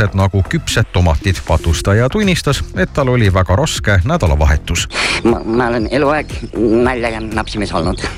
[0.00, 1.36] tunnused nagu küpsed tomatid.
[1.46, 4.88] patustaja tunnistas, et tal oli väga raske nädalavahetus.
[5.24, 6.26] ma olen eluaeg
[6.56, 8.00] naljaga napsimees olnud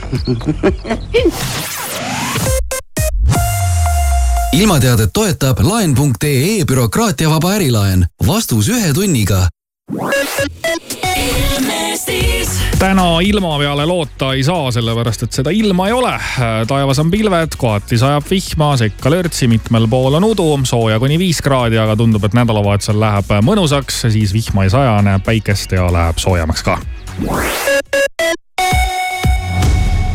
[4.52, 8.06] ilmateadet toetab laen.ee bürokraatiavaba ärilaen.
[8.26, 9.48] vastus ühe tunniga
[12.82, 16.12] täna ilma peale loota ei saa, sellepärast et seda ilma ei ole.
[16.68, 21.42] taevas on pilved, kohati sajab vihma, sekka lörtsi, mitmel pool on udu, sooja kuni viis
[21.44, 26.18] kraadi, aga tundub, et nädalavahetusel läheb mõnusaks, siis vihma ei saja, näeb päikest ja läheb
[26.22, 26.80] soojemaks ka.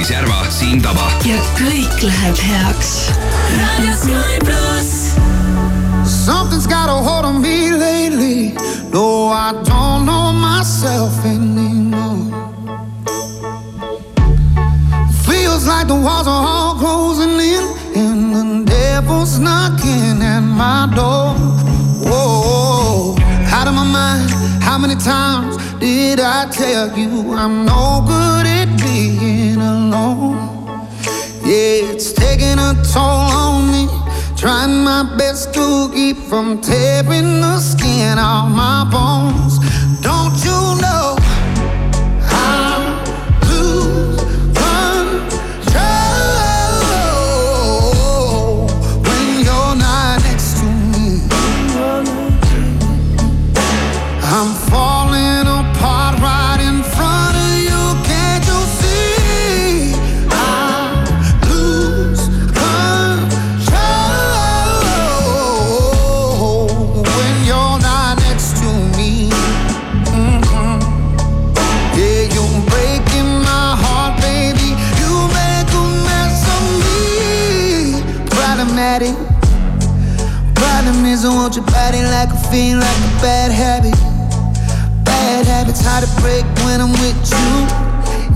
[0.00, 1.10] Maris Järva, Siim Taba.
[1.28, 3.10] ja kõik läheb heaks.
[3.52, 5.12] raadio Sky pluss.
[6.08, 8.54] Something's got a hold on me lately.
[8.92, 12.32] No, I don't know myself anymore.
[15.28, 17.64] Feels like the walls are all closing in,
[17.94, 21.34] and the devil's knocking at my door.
[22.08, 23.16] Whoa,
[23.52, 24.30] out of my mind.
[24.62, 28.59] How many times did I tell you I'm no good at being
[29.92, 30.36] alone?
[31.42, 33.88] Yeah, it's taking a toll on me.
[34.36, 39.58] Trying my best to keep from tearing the skin off my bones.
[40.00, 41.29] Don't you know?
[82.50, 83.94] Body like a bad habit.
[85.04, 87.50] Bad habits hard to break when I'm with you.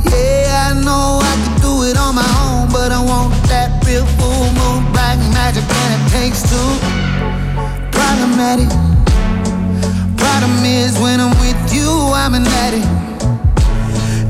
[0.06, 4.06] Yeah, I know I can do it on my own, but I want that real
[4.19, 6.70] full moon, black magic, and it takes two.
[7.91, 8.70] Problematic.
[10.16, 12.86] Problem is when I'm with you, I'm an addict,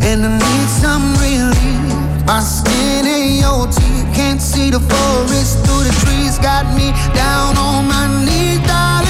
[0.00, 2.24] and I need some relief.
[2.24, 6.38] My skin teeth, can't see the forest through the trees.
[6.38, 9.03] Got me down on my knees, darling.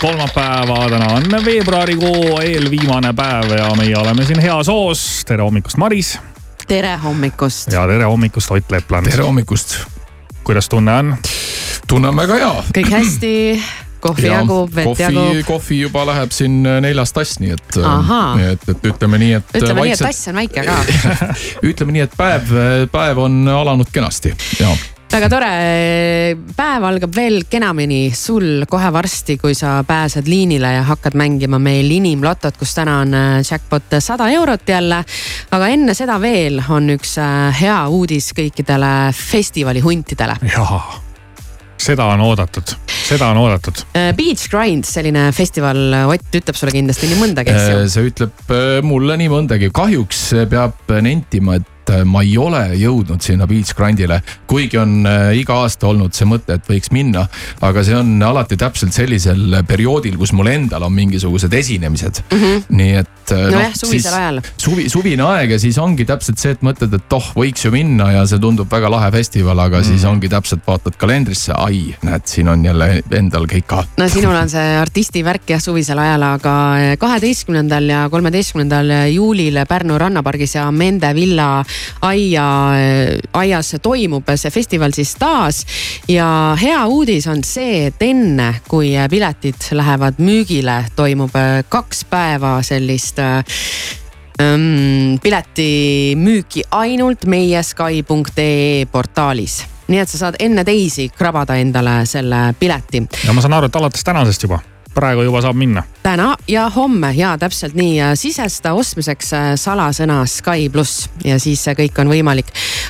[0.00, 5.22] Kolmapäeva, täna on veebruarikuu eelviimane päev ja meie oleme siin heas hoos.
[5.26, 6.18] tere hommikust, Maris.
[6.68, 7.72] tere hommikust.
[7.72, 9.10] ja tere hommikust, Ott Lepland.
[9.10, 9.76] tere hommikust.
[10.44, 11.16] kuidas tunne on?
[11.88, 12.52] tunne on väga hea.
[12.78, 13.32] kõik hästi,
[14.00, 18.38] kohvi jagub, vett kohvi jagub., kohvi juba läheb siin neljas tass, nii et, Ahaa.
[18.52, 19.52] et, et ütleme nii, et.
[19.60, 20.78] ütleme nii, et tass on väike ka.
[21.72, 22.56] ütleme nii, et päev,
[22.92, 24.72] päev on alanud kenasti ja
[25.10, 25.50] väga tore,
[26.54, 31.90] päev algab veel kenamini sul kohe varsti, kui sa pääsed liinile ja hakkad mängima meil
[31.90, 35.02] inimlotot, kus täna on äh, jackpot sada eurot jälle.
[35.50, 40.38] aga enne seda veel on üks äh, hea uudis kõikidele festivali huntidele.
[40.52, 40.78] jaa,
[41.80, 42.76] seda on oodatud,
[43.08, 43.82] seda on oodatud.
[44.16, 47.90] Beach Grind, selline festival, Ott ütleb sulle kindlasti nii mõndagi, eks ju.
[47.96, 50.22] see ütleb äh, mulle nii mõndagi, kahjuks
[50.54, 54.20] peab nentima, et äh, ma ei ole jõudnud sinna Beach Grandile,
[54.50, 57.26] kuigi on äh, iga aasta olnud see mõte, et võiks minna.
[57.60, 62.38] aga see on alati täpselt sellisel perioodil, kus mul endal on mingisugused esinemised mm.
[62.38, 62.62] -hmm.
[62.80, 63.16] nii et.
[63.30, 64.40] nojah, suvisel ajal.
[64.56, 68.10] suvi, suvine aeg ja siis ongi täpselt see, et mõtled, et oh, võiks ju minna
[68.12, 69.90] ja see tundub väga lahe festival, aga mm.
[69.90, 73.84] siis ongi täpselt vaatad kalendrisse, ai, näed, siin on jälle endal kõik ka.
[73.98, 76.54] no sinul on see artisti värk jah suvisel ajal, aga
[76.98, 81.64] kaheteistkümnendal ja kolmeteistkümnendal juulil Pärnu rannapargis ja Mende villa
[82.06, 82.46] aia,
[83.32, 85.64] aias toimub see festival siis taas.
[86.08, 91.34] ja hea uudis on see, et enne kui piletid lähevad müügile, toimub
[91.68, 99.62] kaks päeva sellist ähm, piletimüüki ainult meie Sky.ee portaalis.
[99.90, 103.02] Nii et sa saad enne teisi krabada endale selle pileti.
[103.26, 104.60] Ja ma saan aru, et alates tänasest juba,
[104.94, 105.82] praegu juba saab minna.
[106.02, 111.74] täna ja homme ja täpselt nii, sisesta ostmiseks äh, salasõna Sky pluss ja siis see
[111.76, 112.48] kõik on võimalik.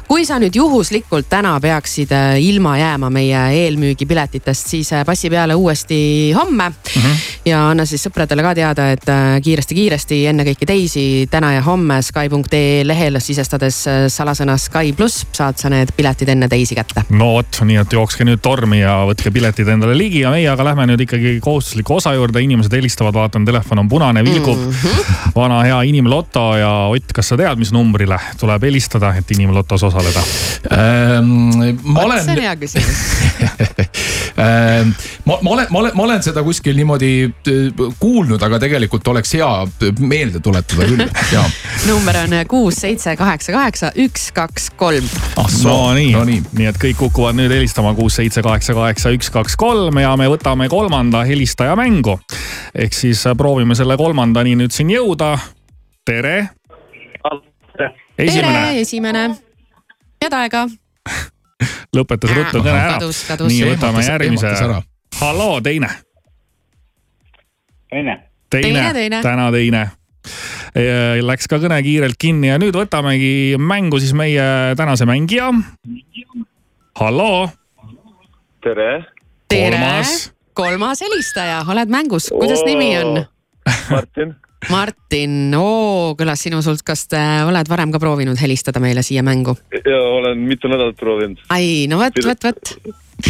[0.09, 5.55] kui sa nüüd juhuslikult täna peaksid äh, ilma jääma meie eelmüügipiletitest, siis äh, passi peale
[5.55, 7.03] uuesti homme mm.
[7.03, 7.17] -hmm.
[7.51, 9.07] ja anna siis sõpradele ka teada, et
[9.45, 15.69] kiiresti-kiiresti enne kõiki teisi täna ja homme Sky.ee lehel sisestades salasõna Sky pluss saad sa
[15.69, 17.05] need piletid enne teisi kätte.
[17.11, 20.65] no vot, nii et jookske nüüd tormi ja võtke piletid endale ligi ja meie aga
[20.71, 21.37] lähme nüüd ikkagi
[21.91, 24.73] kohustusliku osa juurde, inimesed helistavad, vaatan, telefon on punane, vilgub mm.
[24.83, 25.33] -hmm.
[25.35, 30.23] vana hea inimloto ja Ott, kas sa tead, mis numbrile tuleb helistada, et inimlotos osaleda?
[30.73, 32.97] Ähm, ma olen see on hea küsimus.
[34.41, 34.95] Ähm,
[35.25, 39.35] ma, ma olen, ma olen, ma olen seda kuskil niimoodi äh, kuulnud, aga tegelikult oleks
[39.35, 39.49] hea
[39.99, 41.03] meelde tuletada küll,
[41.35, 41.43] ja.
[41.89, 45.05] number on kuus, seitse, kaheksa, kaheksa, üks, kaks, kolm.
[45.65, 46.41] no nii no, nii.
[46.57, 50.31] nii et kõik kukuvad nüüd helistama kuus, seitse, kaheksa, kaheksa, üks, kaks, kolm ja me
[50.31, 52.21] võtame kolmanda helistaja mängu.
[52.75, 55.33] ehk siis proovime selle kolmandani nüüd siin jõuda.
[56.07, 56.51] tere.
[58.19, 59.25] esimene, tere, esimene.
[60.23, 60.67] head aega.
[61.97, 64.53] lõpetas ruttu kõne ära nii, võtame järgmise
[65.21, 65.89] halloo, teine.
[67.91, 68.21] teine.
[68.51, 69.23] Teine, teine.
[69.23, 69.85] täna teine.
[71.23, 75.51] Läks ka kõne kiirelt kinni ja nüüd võtamegi mängu siis meie tänase mängija.
[77.01, 77.49] halloo,
[78.63, 78.91] tere.
[79.49, 80.31] tere kolmas,
[80.61, 83.25] kolmas helistaja, oled mängus, kuidas nimi on?
[83.91, 84.35] Martin.
[84.69, 89.55] Martin, oo, kõlas sinu suust, kas te oled varem ka proovinud helistada meile siia mängu?
[89.73, 91.41] ja olen mitu nädalat proovinud.
[91.49, 92.75] ai, no vot, vot, vot.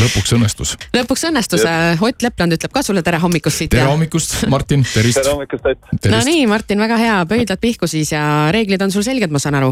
[0.01, 0.75] lõpuks õnnestus.
[0.97, 1.67] lõpuks õnnestus,
[2.03, 3.71] Ott Lepland ütleb ka sulle tere hommikust siit.
[3.77, 5.23] tere hommikust, Martin, tervist.
[5.23, 6.11] tere hommikust, Ott.
[6.11, 9.61] no nii, Martin, väga hea, pöidlad pihku siis ja reeglid on sul selged, ma saan
[9.63, 9.71] aru.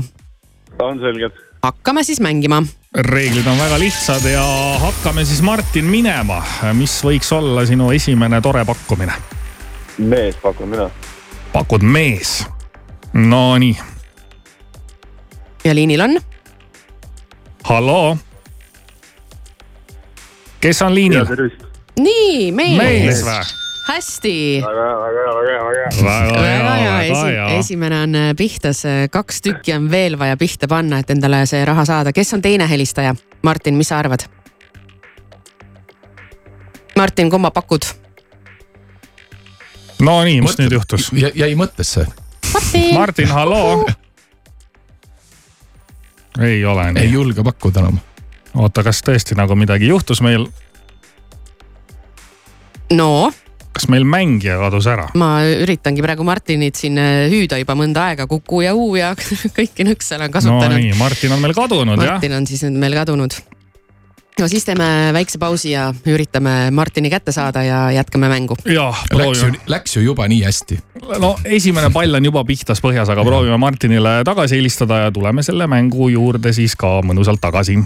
[0.78, 1.42] on selged.
[1.68, 2.62] Hakkame siis mängima.
[2.94, 4.44] reeglid on väga lihtsad ja
[4.80, 6.42] hakkame siis Martin minema.
[6.72, 9.12] mis võiks olla sinu esimene tore pakkumine?
[9.98, 10.90] mees pakun mina.
[11.52, 12.46] pakud mees.
[13.12, 13.76] Nonii,
[15.64, 16.18] ja liinil on
[17.64, 18.16] halloo.
[20.60, 21.24] kes on liinil?
[22.00, 23.67] nii, mees, mees või?
[23.88, 24.62] hästi.
[24.66, 26.32] väga hea, väga hea, väga hea, väga hea.
[26.32, 30.98] väga hea, väga hea, esimene on äh, pihtas, kaks tükki on veel vaja pihta panna,
[30.98, 33.14] et endale see raha saada, kes on teine helistaja?
[33.42, 34.26] Martin, mis sa arvad?
[36.96, 37.86] Martin, kumma pakud?
[40.02, 41.10] Nonii, mis nüüd juhtus?
[41.14, 42.06] jäi mõttesse.
[42.52, 42.94] Martin.
[42.94, 43.86] Martin, halloo.
[46.38, 47.12] ei ole ei nii.
[47.12, 47.98] julge pakkuda enam.
[48.54, 50.46] oota, kas tõesti nagu midagi juhtus meil,
[52.92, 53.32] no
[53.78, 55.08] kas meil mängija kadus ära?
[55.18, 59.12] ma üritangi praegu Martinit siin äh, hüüda juba mõnda aega, Kuku ja Uu ja
[59.58, 62.18] kõiki nõkse olen kasutanud Nonii, Martin on meil kadunud jah?
[62.18, 63.36] Martin on siis nüüd meil kadunud.
[64.38, 68.58] no siis teeme väikse pausi ja üritame Martini kätte saada ja jätkame mängu.
[68.66, 70.80] jah, Läks ju proovime., läks ju juba nii hästi.
[71.22, 75.70] no esimene pall on juba pihtas põhjas, aga proovime Martinile tagasi helistada ja tuleme selle
[75.70, 77.78] mängu juurde siis ka mõnusalt tagasi.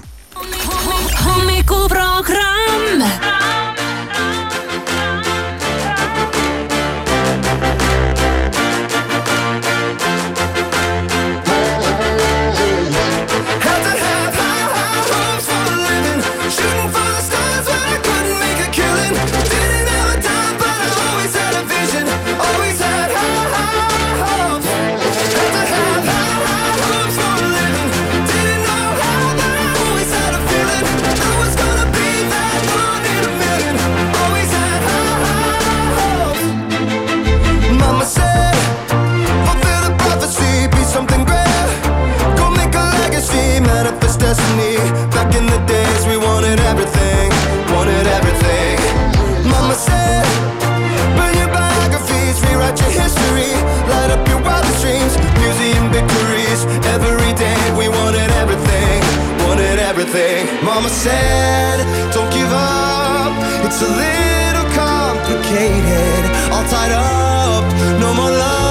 [60.74, 63.32] Mama said, don't give up.
[63.66, 66.24] It's a little complicated.
[66.50, 68.61] All tied up, no more love.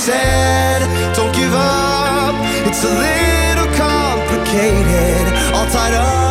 [0.00, 0.80] Said,
[1.14, 2.34] don't give up.
[2.66, 6.29] It's a little complicated, all tied up,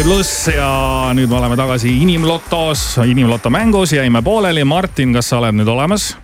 [0.00, 0.66] Sky pluss ja
[1.12, 4.62] nüüd me oleme tagasi Inimlotos, Inimloto mängus, jäime pooleli.
[4.64, 6.14] Martin, kas sa oled nüüd olemas?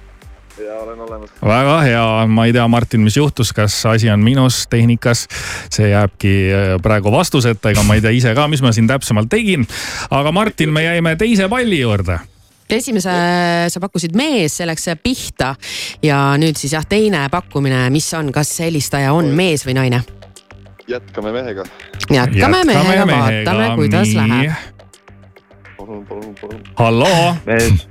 [0.56, 1.34] ja olen olemas.
[1.44, 5.26] väga hea, ma ei tea, Martin, mis juhtus, kas asi on minus tehnikas,
[5.68, 9.28] see jääbki äh, praegu vastuseta, ega ma ei tea ise ka, mis ma siin täpsemalt
[9.28, 9.68] tegin.
[10.08, 12.16] aga Martin, me jäime teise palli juurde
[12.72, 13.12] esimese
[13.68, 15.52] sa pakkusid mees, see läks pihta
[16.02, 20.06] ja nüüd siis jah, teine pakkumine, mis on, kas helistaja on mees või naine?
[20.88, 21.64] Jätkame mehega.
[22.10, 24.16] jätkame mehega, vaatame, kuidas nii.
[24.16, 24.52] läheb.
[25.76, 26.62] palun, palun, palun.
[26.74, 27.34] halloo.
[27.46, 27.88] mees.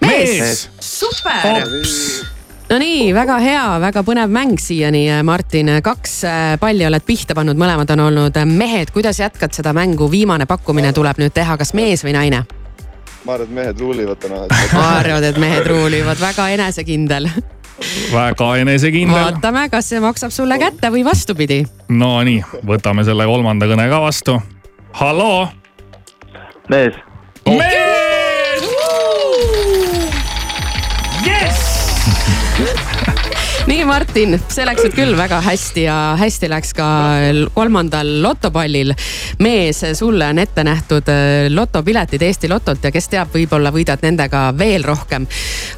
[0.00, 1.62] mees, super.
[2.68, 7.88] Nonii, väga hea, väga põnev mäng siiani, Martin, kaks äh, palli oled pihta pannud, mõlemad
[7.94, 12.12] on olnud mehed, kuidas jätkad seda mängu, viimane pakkumine tuleb nüüd teha, kas mees või
[12.18, 12.44] naine?
[13.24, 14.44] ma arvan, et mehed ruulivad täna.
[14.82, 17.30] arvad, et mehed ruulivad, väga enesekindel.
[18.12, 19.18] Väga enesekindel.
[19.18, 21.62] vaatame, kas see maksab sulle kätte või vastupidi.
[21.88, 24.40] Nonii, võtame selle kolmanda kõne ka vastu.
[25.00, 25.48] halloo.
[26.68, 26.94] mees.
[27.46, 27.87] mees.
[33.88, 36.88] Martin, see läks nüüd küll väga hästi ja hästi läks ka
[37.54, 38.92] kolmandal lotopallil.
[39.40, 44.52] mees, sulle on ette nähtud äh, lotopiletid Eesti Lotolt ja kes teab, võib-olla võidad nendega
[44.58, 45.24] veel rohkem.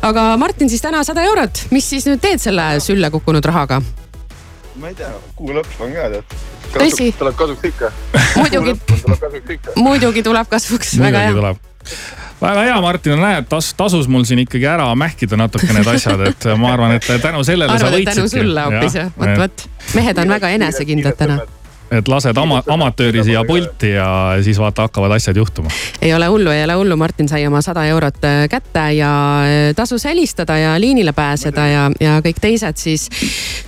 [0.02, 3.78] aga Martin, siis täna sada eurot, mis siis nüüd teed selle sülle kukkunud rahaga?
[4.80, 6.38] ma ei tea, kuu lõpp on ka tead.
[6.74, 7.10] Tõsi.
[7.18, 7.94] tuleb kasuks ikka.
[8.36, 8.78] Muidugi.
[8.90, 11.54] kasuks muidugi tuleb kasvuks, väga hea.
[12.40, 16.50] Väga hea, Martin, näed, tas-, tasus mul siin ikkagi ära mähkida natuke need asjad, et
[16.60, 18.16] ma arvan, et tänu sellele sa arvad, et võitsidki.
[18.16, 19.64] tänu sulle hoopis jah, vot, vot.
[19.94, 21.40] mehed on väga enesekindlad täna.
[21.90, 24.06] et lased ama-, amatööri siia pulti ja
[24.46, 25.70] siis vaata, hakkavad asjad juhtuma.
[26.00, 29.12] ei ole hullu, ei ole hullu, Martin sai oma sada eurot äh, kätte ja
[29.44, 33.08] äh, tasus helistada ja liinile pääseda ja, ja kõik teised siis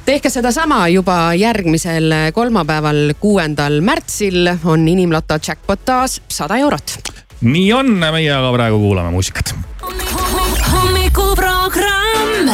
[0.06, 7.21] tehke sedasama juba järgmisel kolmapäeval, kuuendal märtsil on Inimloto jackpot taas sada eurot.
[7.42, 9.54] Nii on, meie aga praegu kuulame muusikat.
[10.72, 12.50] hommikuprogramm.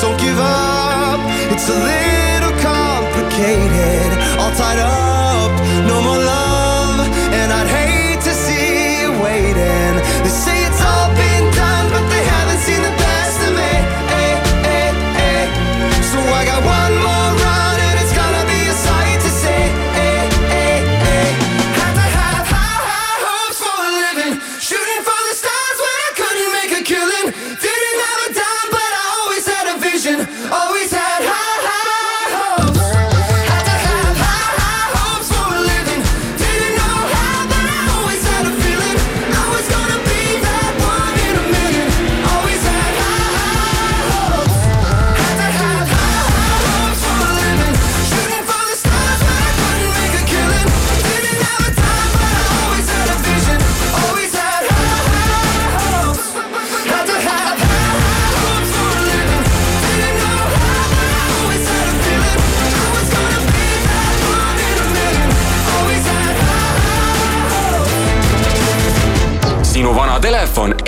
[0.00, 4.10] Don't give up, it's a little complicated.
[4.38, 5.07] All tied up.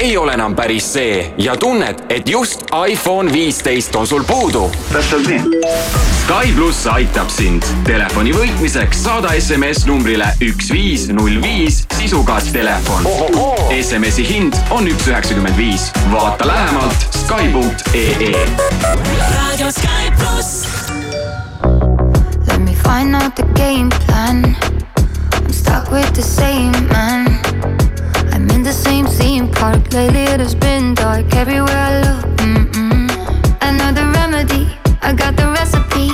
[0.00, 4.70] ei ole enam päris see ja tunned, et just iPhone viisteist on sul puudu?
[4.92, 5.40] täpselt nii.
[6.22, 7.66] Sky pluss aitab sind.
[7.84, 13.04] Telefoni võitmiseks saada SMS numbrile üks viis null viis sisuga telefon.
[13.76, 15.90] SMS-i hind on üks üheksakümmend viis.
[16.12, 18.32] vaata lähemalt Sky.ee.
[19.36, 20.64] raadio Sky pluss.
[22.48, 24.56] Let me find out the game plan.
[24.56, 27.69] I am stuck with the same man.
[28.70, 29.92] the same theme park.
[29.92, 32.24] Lately it has been dark everywhere I look.
[32.36, 33.10] Mm-mm.
[33.60, 34.68] I know the remedy,
[35.02, 36.10] I got the recipe.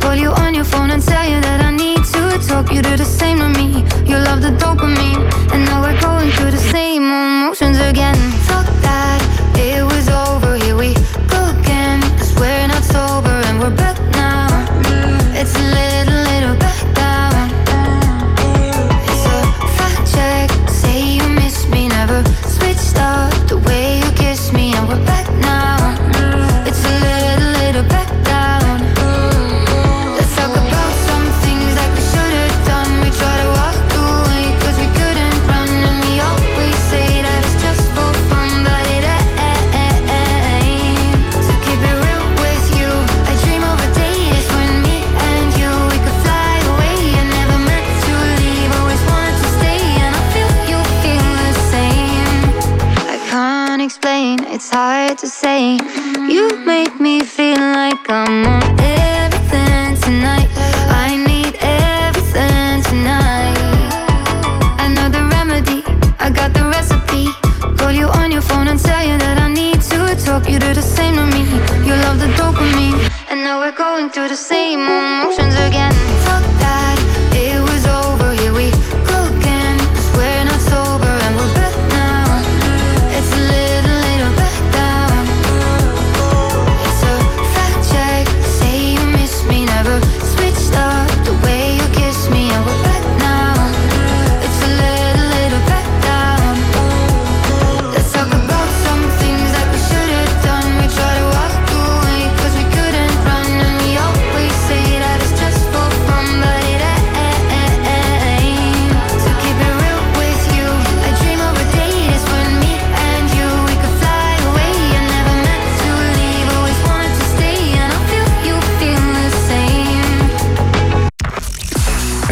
[0.00, 2.72] Call you on your phone and tell you that I need to talk.
[2.72, 3.84] You do the same to me.
[4.10, 8.29] You love the dopamine, and now we're going through the same emotions again.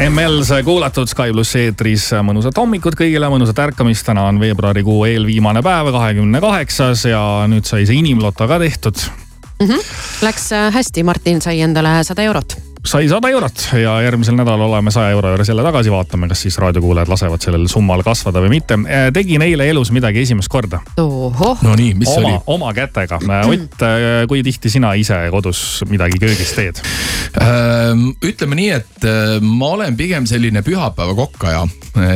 [0.08, 4.06] ML sai kuulatud, Sky pluss eetris mõnusat hommikut kõigile, mõnusat ärkamist.
[4.06, 8.96] täna on veebruarikuu eelviimane päev, kahekümne kaheksas ja nüüd sai see inimloto ka tehtud
[9.60, 9.66] mm.
[9.66, 9.84] -hmm.
[10.22, 12.56] Läks äh, hästi, Martin sai endale sada eurot
[12.88, 16.56] sai sada eurot ja järgmisel nädalal oleme saja euro juures jälle tagasi, vaatame, kas siis
[16.58, 18.78] raadiokuulajad lasevad sellel summal kasvada või mitte.
[19.12, 20.80] tegin eile elus midagi esimest korda.
[21.62, 22.38] no nii, mis oma, oli?
[22.46, 23.20] oma kätega.
[23.48, 23.84] Ott,
[24.28, 26.80] kui tihti sina ise kodus midagi köögis teed?
[28.24, 31.66] Ütleme nii, et äh, ma olen pigem selline pühapäeva kokkaja,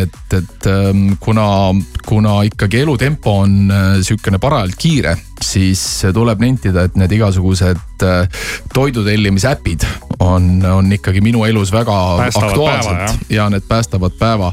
[0.01, 1.75] et, et ähm, kuna,
[2.07, 5.83] kuna ikkagi elutempo on äh, sihukene parajalt kiire, siis
[6.15, 9.87] tuleb nentida, et need igasugused äh, toidu tellimise äpid
[10.23, 14.53] on, on ikkagi minu elus väga Päästavad aktuaalsed päeva, ja need päästavad päeva.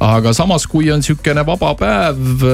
[0.00, 2.44] aga samas, kui on sihukene vaba päev,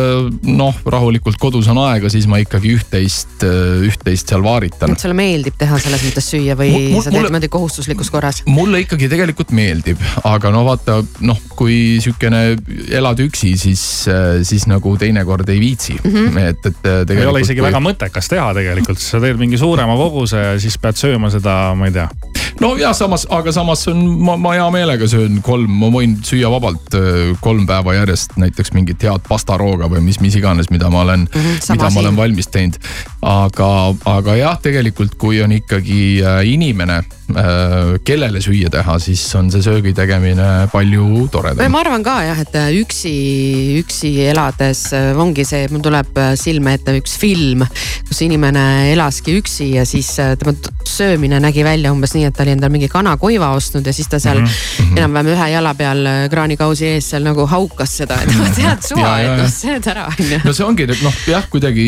[0.46, 3.44] noh rahulikult kodus on aega, siis ma ikkagi üht-teist,
[3.86, 4.92] üht-teist seal vaaritan.
[4.92, 8.42] et sulle meeldib teha selles mõttes süüa või Mul- sa teed niimoodi kohustuslikus korras?
[8.46, 12.42] mulle ikkagi tegelikult meeldib, aga no vaata, noh, kui sihukene
[12.96, 13.82] elad üksi, siis,
[14.46, 16.10] siis nagu teinekord ei viitsi mm.
[16.10, 16.38] -hmm.
[16.38, 17.20] et, et tegelikult.
[17.20, 17.68] ei ole isegi kui...
[17.68, 21.88] väga mõttekas teha tegelikult, sa teed mingi suurema koguse ja siis pead sööma seda, ma
[21.90, 22.08] ei tea.
[22.60, 26.50] no ja samas, aga samas on, ma, ma hea meelega söön kolm, ma võin süüa
[26.52, 31.02] vabalt öö, kolm päeva järjest näiteks mingit head pastarooga või mis, mis iganes, mida ma
[31.06, 32.02] olen mm, sama mida ma siin.
[32.04, 32.78] olen valmis teinud.
[33.26, 33.68] Aga,
[34.06, 37.02] aga jah, tegelikult kui on ikkagi äh, inimene,
[38.06, 41.66] kellele süüa teha, siis on see söögi tegemine palju toredam.
[41.74, 43.14] ma arvan ka jah, et äh, üksi,
[43.80, 47.64] üksi elades äh, ongi see, mul tuleb äh, silme ette üks film,
[48.06, 50.54] kus inimene elaski üksi ja siis äh, tema
[50.86, 54.22] söömine nägi välja umbes nii, et ta oli endale mingi kanakoiva ostnud ja siis ta
[54.22, 54.92] seal mm Mhm.
[54.92, 54.98] -hmm.
[54.98, 59.18] enam-vähem ühe jala peal äh, kraanikausi ees seal nagu haukas seda, et tead suva, Ja,
[59.18, 60.38] ja, et noh, sööd ära onju.
[60.44, 61.86] no see ongi et noh, jah, kuidagi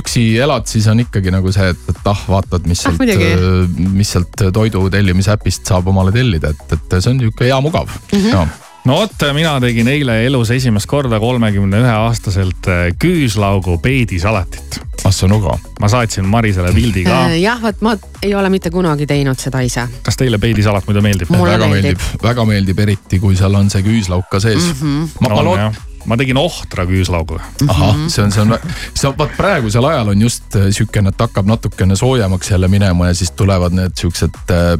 [0.00, 0.24] üksi
[0.62, 3.88] elad, siis on ikkagi nagu see, et, et ah, vaatad, mis Ah, sealt muidugi.
[3.92, 7.88] mis sealt toidu tellimise äpist saab omale tellida, et, et see on nihuke hea mugav
[7.88, 8.18] mm.
[8.18, 8.48] -hmm.
[8.84, 14.80] no vot, mina tegin eile elus esimest korda kolmekümne ühe aastaselt äh, küüslaugu peedisalatit.
[15.04, 15.58] ah sa nuga.
[15.80, 17.26] ma saatsin Marisele pildi ka.
[17.26, 19.88] Äh, jah, vot ma ei ole mitte kunagi teinud seda ise.
[20.02, 21.30] kas teile peidisalat muidu meeldib?
[21.30, 21.98] Mulle väga meeldib.
[21.98, 24.70] meeldib, väga meeldib, eriti kui seal on see küüslauk ka sees mm.
[24.70, 25.02] Mhm.
[25.02, 25.08] -hmm.
[25.20, 25.74] ma, ma On, loodan.
[26.06, 27.42] Ma tegin ohtra küüslauguga.
[27.68, 28.54] ahah, see on, see on,
[28.94, 33.10] see on, vaat praegusel ajal on just äh, sihukene, et hakkab natukene soojemaks jälle minema
[33.10, 34.74] ja siis tulevad need siuksed äh,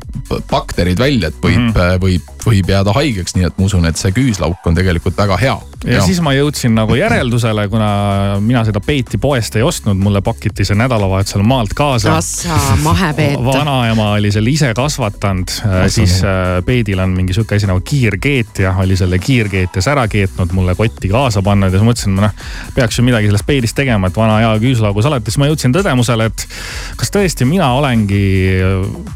[0.51, 2.03] bakterid välja, et võib mm, -hmm.
[2.03, 5.55] võib, võib jääda haigeks, nii et ma usun, et see küüslauk on tegelikult väga hea.
[5.87, 7.89] ja siis ma jõudsin nagu järeldusele, kuna
[8.43, 12.17] mina seda peeti poest ei ostnud, mulle pakiti see nädalavahetusel maalt kaasa.
[12.17, 13.39] Assa, mahepeet.
[13.53, 15.53] vanaema oli selle ise kasvatanud,
[15.93, 20.77] siis äh, peedil on mingi sihuke asi nagu kiirkeetja, oli selle kiirkeetjas ära keetnud, mulle
[20.79, 24.17] kotti kaasa pannud ja siis mõtlesin, ma noh, peaks ju midagi sellest peedist tegema, et
[24.17, 25.27] vana hea küüslaugu salat.
[25.27, 26.47] siis ma jõudsin tõdemusele, et
[27.01, 28.23] kas tõesti mina olengi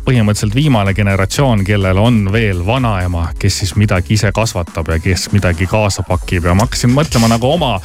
[0.06, 5.66] põhimõtteliselt viimane generatsioon, kellel on veel vanaema, kes siis midagi ise kasvatab ja kes midagi
[5.70, 7.76] kaasa pakib ja ma hakkasin mõtlema nagu oma,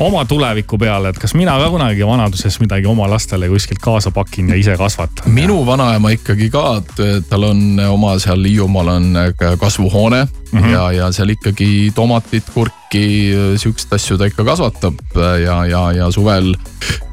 [0.00, 4.52] oma tuleviku peale, et kas mina ka kunagi vanaduses midagi oma lastele kuskilt kaasa pakin
[4.52, 5.32] ja ise kasvatan.
[5.34, 10.58] minu vanaema ikkagi ka, et tal on oma seal Hiiumaal on ka kasvuhoone mm.
[10.58, 10.72] -hmm.
[10.72, 14.98] ja, ja seal ikkagi tomatit, kurki, siukseid asju ta ikka kasvatab
[15.44, 16.54] ja, ja, ja suvel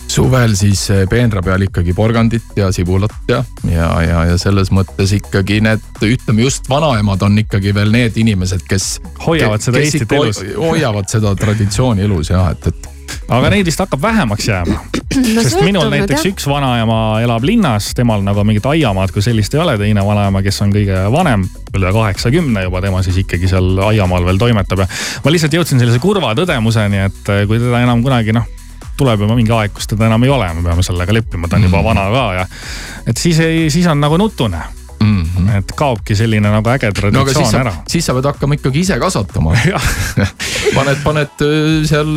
[0.07, 5.59] suvel siis peenra peal ikkagi porgandit ja sibulat ja, ja, ja, ja selles mõttes ikkagi
[5.65, 8.97] need, ütleme just vanaemad on ikkagi veel need inimesed, kes.
[9.25, 10.43] Hoiavad seda kes Eestit elus.
[10.57, 12.93] hoiavad seda traditsiooni elus jah, et, et
[13.31, 14.79] aga neid vist hakkab vähemaks jääma
[15.35, 16.33] No sest minul näiteks tead.
[16.33, 20.61] üks vanaema elab linnas, temal nagu mingit aiamaad kui sellist ei ole, teine vanaema, kes
[20.65, 21.45] on kõige vanem,
[21.77, 24.89] üle kaheksakümne juba, tema siis ikkagi seal aiamaal veel toimetab ja.
[25.23, 28.45] ma lihtsalt jõudsin sellise kurva tõdemuseni, et eh, kui teda enam kunagi noh,
[28.97, 31.67] tuleb juba mingi aeg, kus teda enam ei ole, me peame sellega leppima, ta on
[31.69, 32.47] juba vana ka ja.
[33.07, 34.63] et siis ei, siis on nagu nutune
[34.99, 35.23] mm.
[35.23, 35.57] -hmm.
[35.57, 38.57] et kaobki selline nagu äge no aga traditsioon siis sa ära, siis sa pead hakkama
[38.57, 39.55] ikkagi ise kasvatama
[40.77, 42.11] paned, paned öö, seal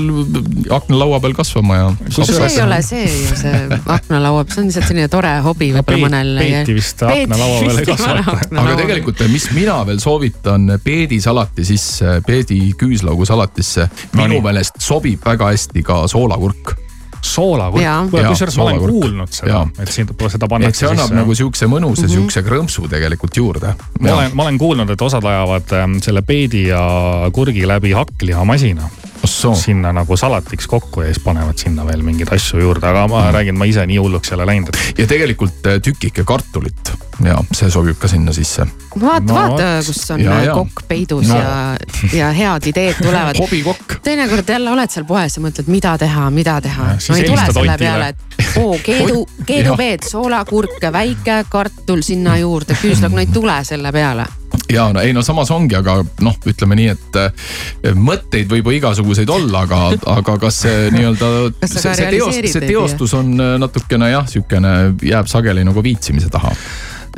[0.77, 1.89] aknalaua peal kasvama ja.
[2.11, 3.55] see ei ole see ju see
[3.97, 6.35] aknalaua, see on lihtsalt selline tore hobi võib-olla mõnel.
[6.43, 8.61] peeti vist aknalaua peal ei kasvata.
[8.65, 13.89] aga tegelikult, mis mina veel soovitan peedisalati sisse, peedi küüslaugu salatisse,
[14.19, 16.77] minu meelest sobib väga hästi ka soolakurk
[17.23, 18.07] soolakurk, Jaa.
[18.11, 21.19] kusjuures ma olen kuulnud seda et siin seda pannakse see annab sisse.
[21.21, 22.15] nagu siukse mõnusa mm -hmm.
[22.15, 23.75] siukse krõmpsu tegelikult juurde.
[24.01, 26.83] ma olen, ma olen kuulnud, et osad ajavad ähm, selle peedi ja
[27.33, 28.91] kurgi läbi hakklihamasina
[29.27, 33.59] sinna nagu salatiks kokku ja siis panevad sinna veel mingeid asju juurde, aga ma räägin,
[33.59, 36.93] ma ise nii hulluks ei ole läinud, et ja tegelikult äh, tükike kartulit
[37.25, 38.65] ja see sobib ka sinna sisse.
[39.01, 40.55] vaata No vaata kus on Ja, ja.
[40.55, 41.37] kokk peidus No.
[41.37, 41.77] ja,
[42.13, 43.37] ja head ideed tulevad.
[43.43, 44.01] hobikokk.
[44.03, 46.91] teinekord jälle oled seal poes ja mõtled, mida teha, mida teha.
[47.09, 53.15] no ei tule selle peale, et oo keedu, keedupeed, soolakurk, väike kartul sinna juurde, küüslaugu,
[53.15, 54.27] no ei tule selle peale.
[54.73, 57.51] Ja no ei no samas ongi, aga noh, ütleme nii, et äh,
[57.97, 59.83] mõtteid võib ju igasuguseid olla, aga,
[60.17, 61.33] aga kas see nii-öelda,
[61.65, 66.53] see, see teost, see teostus on äh, natukene jah, sihukene jääb sageli nagu viitsimise taha.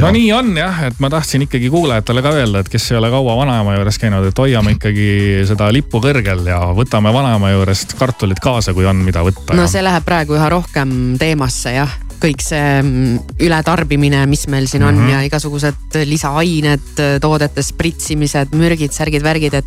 [0.00, 3.10] no nii on jah, et ma tahtsin ikkagi kuulajatele ka öelda, et kes ei ole
[3.12, 5.08] kaua vanaema juures käinud, et hoiame ikkagi
[5.48, 9.56] seda lippu kõrgel ja võtame vanaema juurest kartulid kaasa, kui on, mida võtta.
[9.56, 14.82] no see läheb praegu üha rohkem teemasse jah, kõik see mm, ületarbimine, mis meil siin
[14.86, 15.08] on mm Mhm.
[15.08, 15.12] -hmm.
[15.12, 19.64] ja igasugused lisaained, toodete spritsimised, mürgid, särgid, värgid, et.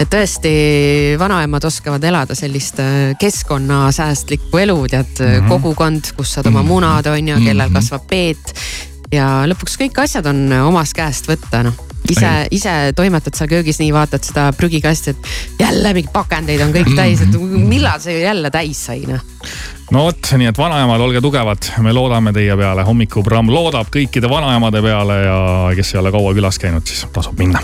[0.00, 0.50] et tõesti
[1.18, 5.34] vanaemad oskavad elada sellist äh, keskkonnasäästlikku elu, tead mm, Mhm.
[5.44, 5.48] -hmm.
[5.48, 7.74] kogukond, kus saad oma munad on ju, kellel Mhm.
[7.74, 8.54] kasvab peet.
[9.12, 11.74] ja lõpuks kõik asjad on omast käest võtta noh
[12.12, 16.92] ise, ise toimetad seal köögis nii, vaatad seda prügikasti, et jälle mingeid pakendeid on kõik
[16.96, 19.24] täis, et millal see jälle täis sai noh.
[19.94, 24.84] no vot, nii et vanaemad, olge tugevad, me loodame teie peale, hommikuprogramm loodab kõikide vanaemade
[24.84, 25.40] peale ja
[25.78, 27.62] kes ei ole kaua külas käinud, siis tasub minna.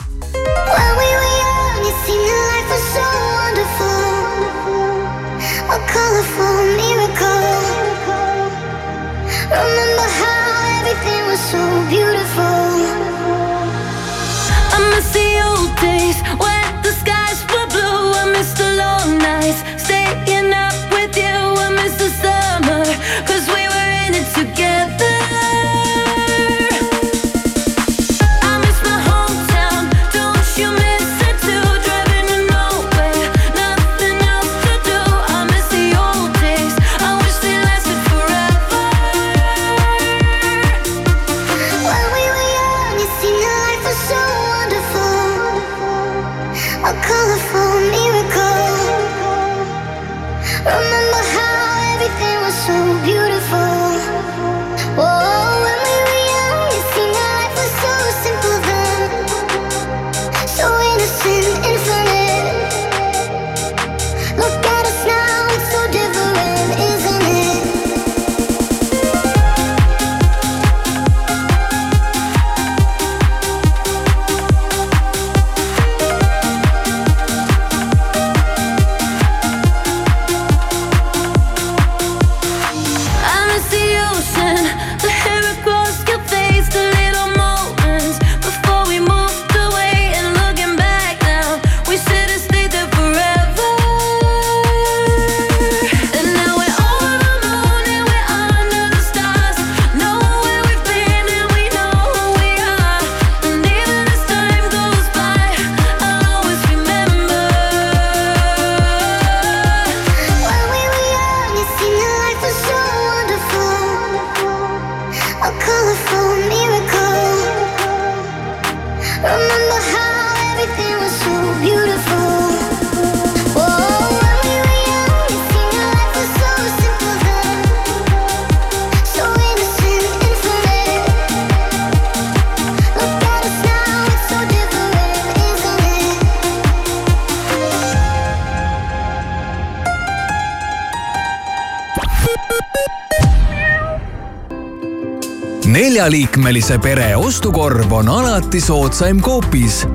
[146.05, 149.87] Neljaliikmelise pere ostukorv on alati soodsaim Coopis.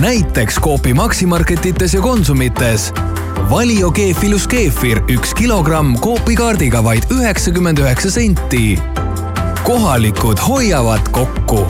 [0.00, 2.92] näiteks Coopi Maximarketites ja Konsumites.
[3.50, 8.78] Valio keefilus keefir üks kilogramm Coopi kaardiga vaid üheksakümmend üheksa senti.
[9.64, 11.66] kohalikud hoiavad kokku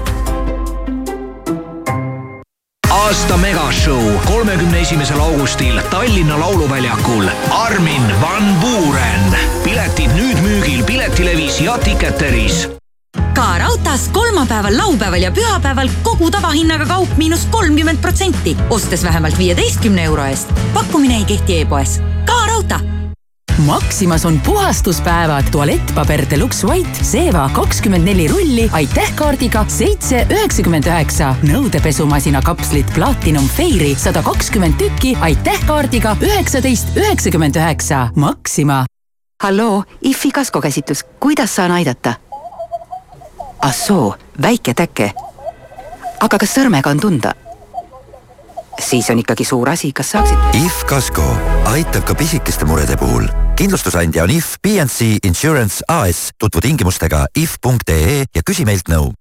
[2.91, 9.39] aasta megashow kolmekümne esimesel augustil Tallinna Lauluväljakul Armin van Buuren.
[9.65, 12.78] piletid nüüd müügil Piletilevis ja Ticketeris
[14.39, 20.53] kolmapäeval, laupäeval ja pühapäeval kogu tavahinnaga kaup miinus kolmkümmend protsenti, ostes vähemalt viieteistkümne euro eest.
[20.75, 22.01] pakkumine ei kehti e-poes.
[22.25, 22.79] ka raudtee.
[23.67, 31.35] Maximas on puhastuspäevad, tualettpaber Deluxe White, Seva kakskümmend neli rulli, aitäh kaardiga seitse üheksakümmend üheksa.
[31.43, 38.09] nõudepesumasina kapslid Platinum Fairy sada kakskümmend tükki, aitäh kaardiga üheksateist üheksakümmend üheksa.
[38.15, 38.85] Maxima.
[39.43, 42.15] halloo, IFI kaskokäsitlus, kuidas saan aidata?
[43.63, 45.13] ah soo, väike täke.
[46.21, 47.35] aga kas sõrmega on tunda?
[48.81, 50.65] siis on ikkagi suur asi, kas saaksid?
[50.65, 51.37] IF Kasko
[51.75, 53.29] aitab ka pisikeste murede puhul.
[53.57, 56.31] kindlustusandja on IF PNC Insurance AS.
[56.39, 59.13] tutvu tingimustega if.ee ja küsi meilt nõu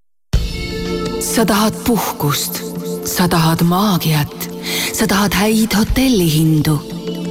[1.37, 2.61] sa tahad puhkust,
[3.05, 4.33] sa tahad maagiat,
[4.93, 6.77] sa tahad häid hotellihindu.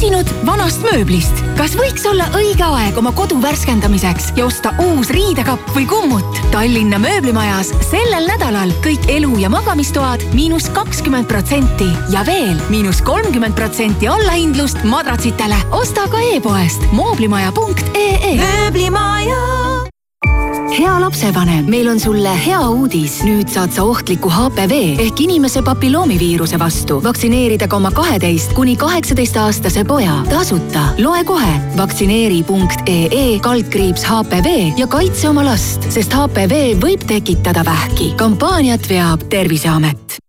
[0.00, 1.42] väsinud vanast mööblist?
[1.58, 6.40] kas võiks olla õige aeg oma kodu värskendamiseks ja osta uus riidekapp või kummut?
[6.54, 13.58] Tallinna mööblimajas sellel nädalal kõik elu- ja magamistoad miinus kakskümmend protsenti ja veel miinus kolmkümmend
[13.58, 15.58] protsenti allahindlust madratsitele.
[15.70, 18.36] osta ka e-poest mooblimaja.ee.
[18.40, 19.79] mööblimaja
[20.80, 23.20] hea lapsevanem, meil on sulle hea uudis.
[23.26, 29.36] nüüd saad sa ohtliku HPV ehk inimese papilloomiviiruse vastu vaktsineerida ka oma kaheteist kuni kaheksateist
[29.36, 30.86] aastase poja tasuta.
[30.98, 38.14] loe kohe vaktsineeri.ee kaldkriips HPV ja kaitse oma last, sest HPV võib tekitada vähki.
[38.16, 40.20] kampaaniat veab Terviseamet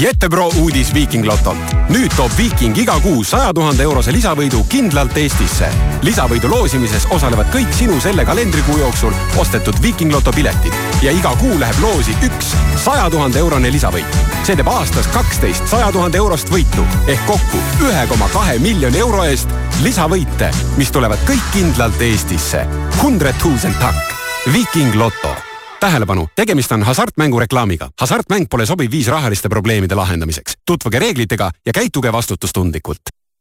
[0.00, 1.74] Jetebro uudis Viiking Lotolt.
[1.88, 5.66] nüüd toob Viiking iga kuu saja tuhande eurose lisavõidu kindlalt Eestisse.
[6.06, 11.58] lisavõidu loosimises osalevad kõik sinu selle kalendrikuu jooksul ostetud Viiking Loto piletid ja iga kuu
[11.58, 12.52] läheb loosi üks
[12.84, 14.20] saja tuhande eurone lisavõit.
[14.44, 17.58] see teeb aastas kaksteist saja tuhande eurost võitu ehk kokku
[17.90, 19.50] ühe koma kahe miljoni euro eest
[19.82, 22.66] lisavõite, mis tulevad kõik kindlalt Eestisse.
[23.02, 24.14] Hundred tusen takk.
[24.52, 25.47] Viiking Loto
[25.80, 27.88] tähelepanu, tegemist on hasartmängureklaamiga.
[28.00, 30.52] hasartmäng pole sobiv viis rahaliste probleemide lahendamiseks.
[30.66, 33.00] tutvuge reeglitega ja käituge vastutustundlikult.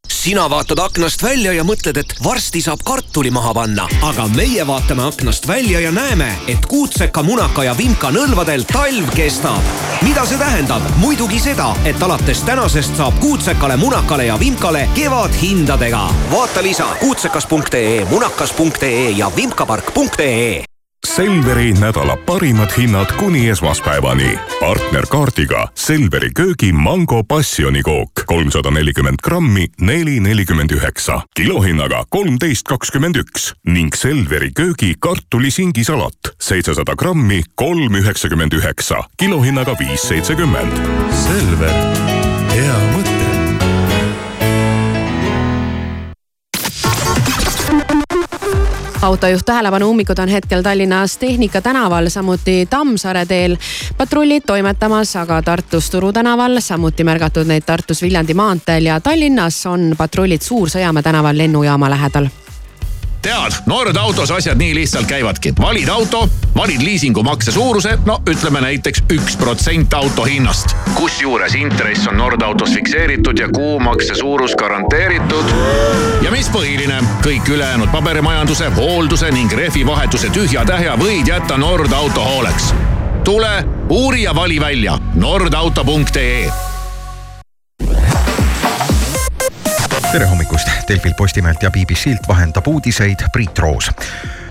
[0.10, 5.04] sina vaatad aknast välja ja mõtled, et varsti saab kartuli maha panna, aga meie vaatame
[5.08, 9.62] aknast välja ja näeme, et kuutseka, munaka ja vimka nõlvadel talv kestab.
[10.02, 10.82] mida see tähendab?
[10.98, 16.10] muidugi seda, et alates tänasest saab kuutsekale, munakale ja vimkale kevadhindadega.
[16.32, 20.77] vaata lisa kuutsekas.ee, munakas.ee ja vimkapark.ee
[21.16, 24.40] Selveri nädala parimad hinnad kuni esmaspäevani.
[24.60, 33.54] partnerkaardiga Selveri köögi mango passionikook kolmsada nelikümmend grammi, neli nelikümmend üheksa, kilohinnaga kolmteist kakskümmend üks.
[33.68, 36.18] Ning Selveri köögi kartulisingisalat.
[36.42, 40.72] seitsesada grammi, kolm üheksakümmend üheksa, kilohinnaga viis seitsekümmend.
[41.12, 41.74] Selver,
[42.54, 42.87] hea
[49.02, 53.58] autojuht tähelepanu, ummikud on hetkel Tallinnas Tehnika tänaval, samuti Tammsaare teel.
[53.98, 59.94] patrullid toimetamas aga Tartus Turu tänaval, samuti märgatud neid Tartus Viljandi maanteel ja Tallinnas on
[59.98, 62.30] patrullid Suur-Sõjamäe tänaval lennujaama lähedal
[63.22, 65.54] tead, Nord autos asjad nii lihtsalt käivadki.
[65.60, 70.76] valid auto, valid liisingumakse suuruse, no ütleme näiteks üks protsent auto hinnast.
[70.96, 75.46] kusjuures intress on Nord autos fikseeritud ja kuumakse suurus garanteeritud.
[76.22, 82.74] ja mis põhiline, kõik ülejäänud paberimajanduse, hoolduse ning rehvivahetuse tühja-tähja võid jätta Nord auto hooleks.
[83.24, 86.67] tule, uuri ja vali välja nordauto.ee
[90.12, 93.92] tere hommikust, Delfilt, Postimehelt ja BBC-lt vahendab uudiseid Priit Roos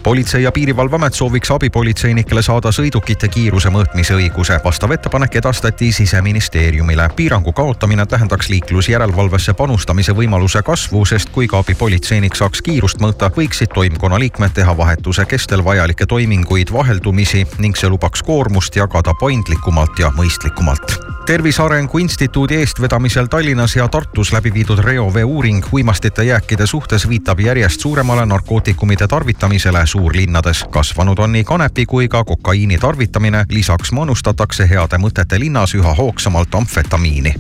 [0.07, 4.61] politsei- ja piirivalveamet sooviks abipolitseinikele saada sõidukite kiiruse mõõtmise õiguse.
[4.65, 7.09] vastav ettepanek edastati siseministeeriumile.
[7.17, 13.75] piirangu kaotamine tähendaks liiklusjärelevalvesse panustamise võimaluse kasvu, sest kui ka abipolitseinik saaks kiirust mõõta, võiksid
[13.75, 20.11] toimkonna liikmed teha vahetuse kestel vajalikke toiminguid vaheldumisi ning see lubaks koormust jagada paindlikumalt ja
[20.11, 27.09] mõistlikumalt tervise Arengu Instituudi eestvedamisel Tallinnas ja Tartus läbi viidud reovee uuring uimastite jääkide suhtes
[27.09, 30.65] viitab järjest suuremale narkootikumide tarvitamisele suurlinnades.
[30.71, 36.55] kasvanud on nii kanepi kui ka kokaiini tarvitamine, lisaks manustatakse heade mõtete linnas üha hoogsamalt
[36.55, 37.35] amfetamiini.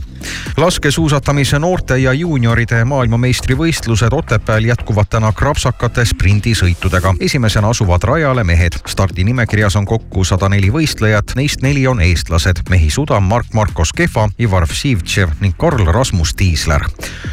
[0.56, 7.14] laskesuusatamise noorte ja juunioride maailmameistrivõistlused Otepääl jätkuvad täna krapsakate sprindisõitudega.
[7.20, 8.72] esimesena asuvad rajale mehed.
[8.86, 12.56] stardinimekirjas on kokku sada neli võistlejat, neist neli on eestlased.
[12.70, 16.84] mehi suda Mark Markos Kefa, Ivar Vsivtšev ning Karl Rasmus Tiisler.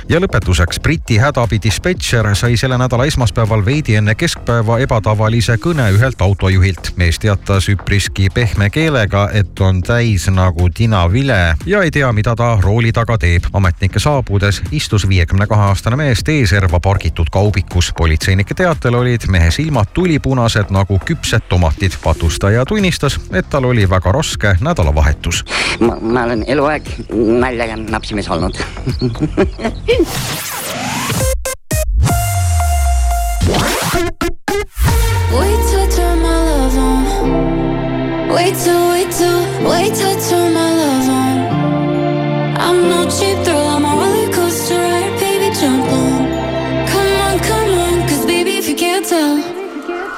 [0.09, 4.74] ja lõpetuseks Briti hädaabidispetšer sai selle nädala esmaspäeval veidi enne keskpäeva
[5.14, 6.93] ebatavalise kõne ühelt autojuhilt.
[6.97, 12.57] mees teatas üpriski pehme keelega, et on täis nagu tinavile ja ei tea, mida ta
[12.61, 13.43] rooli taga teeb.
[13.53, 17.93] ametnike saabudes istus viiekümne kahe aastane mees T-serva pargitud kaubikus.
[17.97, 21.91] politseinike teatel olid mehe silmad tulipunased nagu küpsed tomatid.
[22.03, 25.45] patustaja tunnistas, et tal oli väga raske nädalavahetus.
[25.80, 26.84] ma, olen eluaeg
[27.39, 28.57] nalja ja napsimees olnud
[38.34, 41.38] Wait till, wait till, wait till turn my love on.
[42.65, 46.88] I'm no cheap thrill, I'm a roller coaster ride, baby, jump on.
[46.88, 49.38] Come on, come on, cause baby, if you can't tell,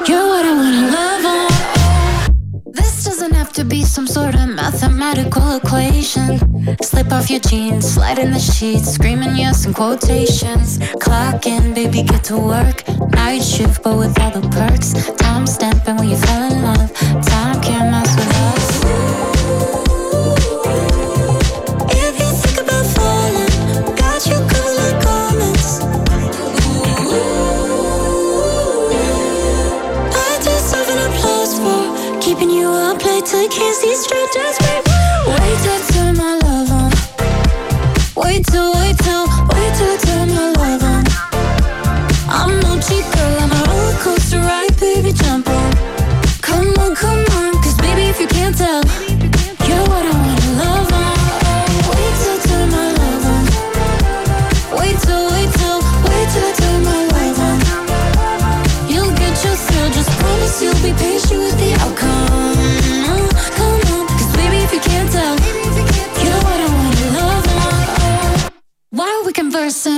[0.08, 2.74] you're what I wanna love on.
[2.74, 6.40] This doesn't have to be some sort of mathematical equation.
[6.82, 10.80] Slip off your jeans, slide in the sheets, screaming yes in quotations.
[11.02, 12.88] Clock in, baby, get to work.
[13.12, 14.94] Night shift, but with all the perks.
[15.18, 16.94] Time stamping when you fell in love.
[17.26, 17.62] Time
[33.26, 34.56] to kiss these strangers.
[34.62, 34.84] Wait
[35.26, 36.92] wait, till my love on.
[38.16, 38.96] Wait till, wait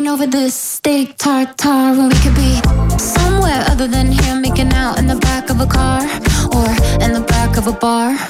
[0.08, 2.56] over this steak tartare when we could be
[2.98, 6.02] somewhere other than here, making out in the back of a car
[6.56, 6.70] or
[7.04, 8.27] in the back of a bar?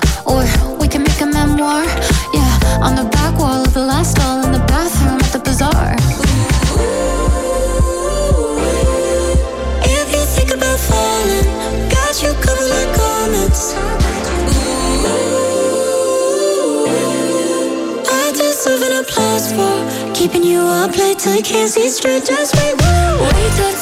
[20.27, 22.25] Keeping you up late till you can't see straight.
[22.25, 23.76] Just wait, wait till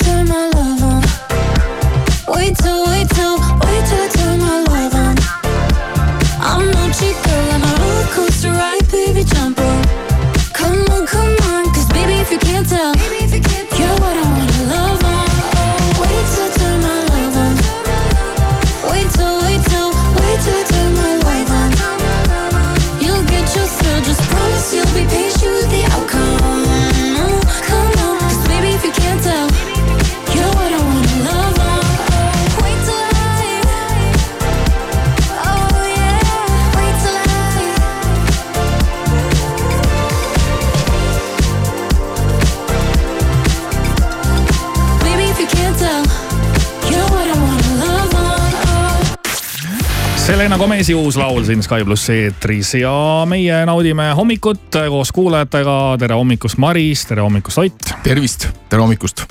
[50.56, 52.92] Selena Gomez'i uus laul siin Sky plussi eetris ja
[53.28, 55.74] meie naudime hommikut koos kuulajatega.
[56.00, 57.90] tere hommikust, Maris, tere hommikust, Ott.
[58.04, 59.26] tervist, tere hommikust.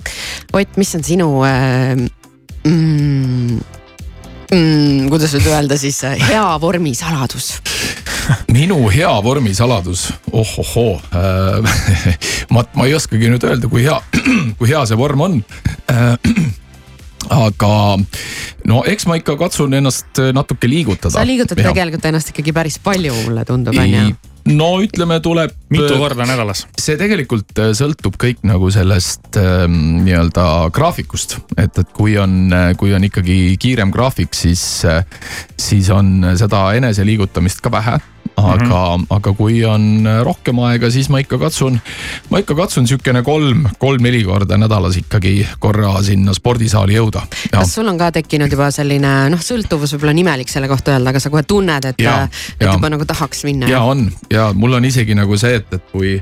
[0.53, 1.95] Ott, mis on sinu äh,
[2.69, 3.57] mm,
[4.53, 7.55] mm, kuidas nüüd öelda siis äh, hea vormi saladus?
[8.59, 11.81] minu hea vormi saladus, ohohoo äh,
[12.53, 13.97] ma, ma ei oskagi nüüd öelda, kui hea,
[14.61, 15.41] kui hea see vorm on
[15.89, 16.19] äh,
[17.31, 17.97] aga
[18.69, 21.15] no eks ma ikka katsun ennast natuke liigutada.
[21.17, 21.73] sa liigutad Ja.
[21.73, 24.15] tegelikult ennast ikkagi päris palju, mulle tundub, on ju.
[24.55, 25.53] no ütleme, tuleb.
[25.73, 26.67] Mitu korda nädalas?
[26.79, 32.93] see tegelikult äh, sõltub kõik nagu sellest ähm, nii-öelda graafikust, et, et kui on, kui
[32.95, 34.85] on ikkagi kiirem graafik, siis,
[35.57, 38.01] siis on seda eneseliigutamist ka vähe
[38.37, 39.07] aga mm, -hmm.
[39.11, 41.81] aga kui on rohkem aega, siis ma ikka katsun,
[42.31, 47.23] ma ikka katsun sihukene kolm, kolm-neli korda nädalas ikkagi korra sinna spordisaali jõuda.
[47.51, 51.11] kas sul on ka tekkinud juba selline noh, sõltuvus võib-olla on imelik selle kohta öelda,
[51.11, 52.73] aga sa kohe tunned, et, et ja.
[52.73, 53.69] juba nagu tahaks minna?
[53.69, 56.19] ja on ja mul on isegi nagu see, et, et kui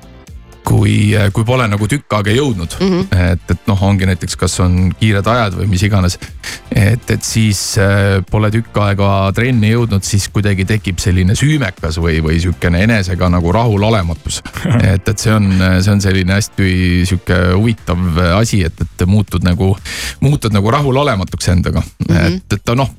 [0.65, 2.93] kui, kui pole nagu tükk aega jõudnud mm.
[2.93, 3.33] -hmm.
[3.33, 6.19] et, et noh, ongi näiteks, kas on kiired ajad või mis iganes.
[6.71, 12.21] et, et siis äh, pole tükk aega trenni jõudnud, siis kuidagi tekib selline süümekas või,
[12.25, 14.43] või sihukene enesega nagu rahulolematus.
[14.95, 15.51] et, et see on,
[15.81, 16.71] see on selline hästi
[17.09, 19.75] sihuke huvitav asi, et, et muutud nagu,
[20.21, 22.17] muutud nagu rahulolematuks endaga mm.
[22.17, 22.37] -hmm.
[22.37, 22.91] et, et noh,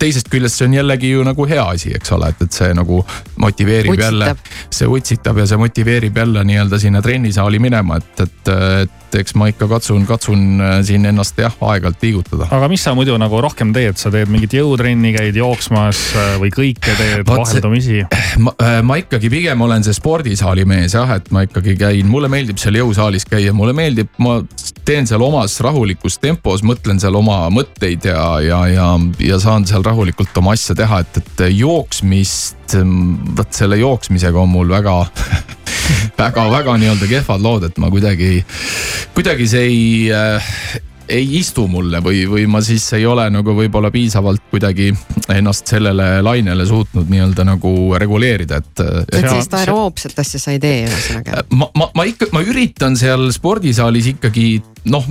[0.00, 3.00] teisest küljest see on jällegi ju nagu hea asi, eks ole, et, et see nagu
[3.42, 4.06] motiveerib Utsitab.
[4.06, 4.34] jälle,
[4.72, 8.50] see utsitab ja see motiveerib jälle nii-öelda sinna trennisaali minema, et, et,
[8.84, 12.48] et eks ma ikka katsun, katsun äh, siin ennast jah, aeg-ajalt liigutada.
[12.54, 16.52] aga mis sa muidu nagu rohkem teed, sa teed mingit jõutrenni, käid jooksmas äh, või
[16.54, 18.04] kõike teed vaheldumisi?
[18.44, 22.30] ma, äh, ma ikkagi pigem olen see spordisaali mees jah, et ma ikkagi käin, mulle
[22.32, 24.40] meeldib seal jõusaalis käia, mulle meeldib, ma
[24.86, 28.88] teen seal omas rahulikus tempos, mõtlen seal oma mõtteid ja, ja, ja,
[29.22, 32.76] ja saan seal rahulikult oma asja teha, et, et jooksmist,
[33.36, 35.00] vot selle jooksmisega on mul väga
[36.20, 38.44] väga-väga nii-öelda kehvad lood, et ma kuidagi,
[39.16, 39.82] kuidagi see ei
[40.14, 40.54] äh,
[41.10, 44.90] ei istu mulle või, või ma siis ei ole nagu võib-olla piisavalt kuidagi
[45.34, 48.82] ennast sellele lainele suutnud nii-öelda nagu reguleerida, et.
[49.10, 51.44] et sellist aeroobset asja sa ei tee ühesõnaga?
[51.50, 54.48] ma, ma, ma ikka, ma üritan seal spordisaalis ikkagi
[54.92, 55.06] noh,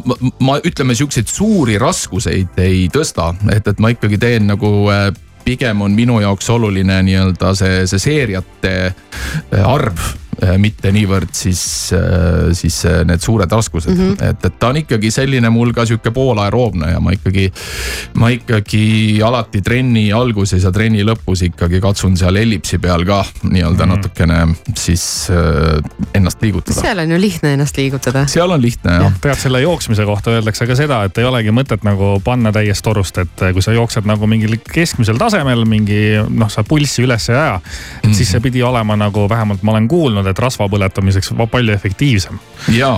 [0.46, 5.10] ma ütleme siukseid suuri raskuseid ei tõsta, et, et ma ikkagi teen nagu äh,
[5.46, 11.62] pigem on minu jaoks oluline nii-öelda see, see seeriate äh, arv äh, mitte niivõrd siis,
[12.56, 14.30] siis äh, need suured raskused mm, -hmm.
[14.30, 17.50] et, et ta on ikkagi selline mul ka sihuke poolaeroobne ja ma ikkagi.
[18.14, 23.86] ma ikkagi alati trenni alguses ja trenni lõpus ikkagi katsun seal ellipsi peal ka nii-öelda
[23.86, 23.96] mm -hmm.
[23.96, 25.84] natukene siis äh,
[26.14, 26.82] ennast liigutada.
[26.82, 28.28] seal on ju lihtne ennast liigutada.
[28.28, 29.12] seal on lihtne jah ja..
[29.12, 33.18] tegelikult selle jooksmise kohta öeldakse ka seda, et ei olegi mõtet nagu panna täiest torust,
[33.18, 37.56] et kui sa jooksed nagu mingil keskmisel tasemel mingi noh, sa pulssi üles ei aja.
[37.56, 38.16] et mm -hmm.
[38.16, 42.40] siis see pidi olema nagu vähemalt ma olen kuulnud, et rasva põletamiseks palju efektiivsem.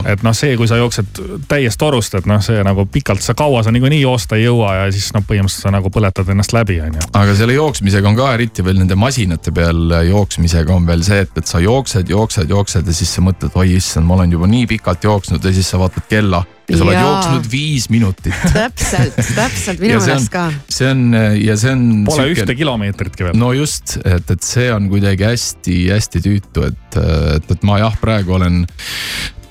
[0.05, 1.21] et noh, see, kui sa jooksed
[1.51, 4.87] täiest torust, et noh, see nagu pikalt sa kaua sa niikuinii joosta ei jõua ja
[4.91, 7.09] siis noh, põhimõtteliselt sa nagu põletad ennast läbi, on ju.
[7.21, 11.35] aga selle jooksmisega on ka eriti veel nende masinate peal jooksmisega on veel see, et,
[11.37, 14.67] et sa jooksed, jooksed, jooksed ja siis sa mõtled, oi issand, ma olen juba nii
[14.75, 18.33] pikalt jooksnud ja siis sa vaatad kella ja sa oled jooksnud viis minutit.
[18.53, 20.45] täpselt, täpselt minu Ja see on- meelest ka.
[20.69, 21.03] see on
[21.41, 21.83] ja see on.
[22.07, 23.37] Pole ühte kilomeetritki veel.
[23.39, 26.97] no just, et, et see on kuidagi hästi-hästi tüütu, et,
[27.35, 28.63] et, et ma jah, praegu olen,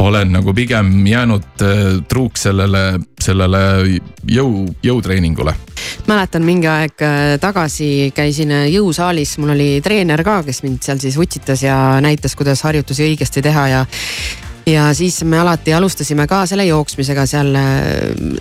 [0.01, 2.85] olen nagu pigem jäänud äh, truuks sellele,
[3.21, 3.61] sellele
[4.33, 5.55] jõu, jõutreeningule.
[6.09, 11.01] mäletan mingi aeg äh, tagasi käisin äh, jõusaalis, mul oli treener ka, kes mind seal
[11.03, 13.85] siis utsitas ja näitas, kuidas harjutusi õigesti teha ja
[14.71, 17.71] ja siis me alati alustasime ka selle jooksmisega seal äh,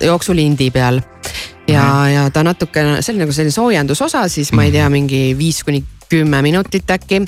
[0.05, 1.01] jooksulindi peal.
[1.67, 2.09] ja mm, -hmm.
[2.13, 5.83] ja ta natukene, see oli nagu selline soojendusosa, siis ma ei tea, mingi viis kuni
[6.09, 7.21] kümme minutit äkki.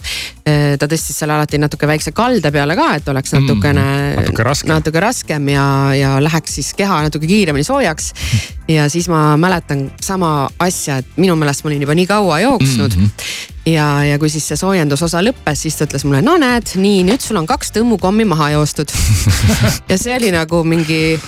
[0.79, 4.19] ta tõstis selle alati natuke väikse kalde peale ka, et oleks natukene Mhm.
[4.21, 4.69] Natuke raskem.
[4.69, 5.65] natuke raskem ja,
[5.95, 8.13] ja läheks siis keha natuke kiiremini soojaks.
[8.67, 12.95] ja siis ma mäletan sama asja, et minu meelest ma olin juba nii kaua jooksnud
[12.95, 13.05] mm.
[13.05, 13.71] -hmm.
[13.71, 17.21] ja, ja kui siis see soojendusosa lõppes, siis ta ütles mulle, no näed, nii nüüd
[17.21, 18.91] sul on kaks tõmmukommi maha joostud
[19.91, 21.19] ja see oli nagu mingi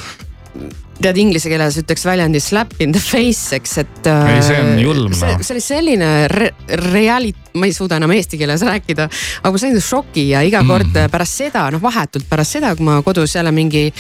[1.02, 4.08] tead inglise keeles ütleks väljendi slap in the face, eks, et.
[4.08, 5.42] Ei, see on julm, see, noh.
[5.44, 6.52] see oli selline re
[6.94, 9.10] realit-, ma ei suuda enam eesti keeles rääkida,
[9.42, 11.10] aga ma sain šoki ja iga kord Mhm.
[11.12, 13.92] pärast seda, noh vahetult pärast seda, kui ma kodus jälle mingi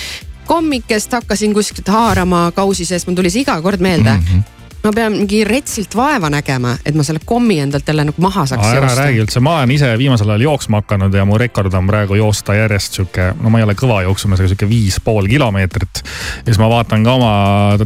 [0.45, 4.19] kommikest hakkasin kuskilt haarama kausi sees, mul tuli see iga kord meelde mm.
[4.19, 4.39] Mhm.
[4.39, 4.52] -hmm
[4.83, 8.67] ma pean mingi retsilt vaeva nägema, et ma selle kommi endalt jälle nagu maha saaks
[8.67, 8.99] ära joosta.
[8.99, 12.57] räägi üldse, ma olen ise viimasel ajal jooksma hakanud ja mu rekord on praegu joosta
[12.57, 16.03] järjest sihuke, no ma ei ole kõva jooksumees, aga sihuke viis pool kilomeetrit.
[16.03, 17.33] ja siis ma vaatan ka oma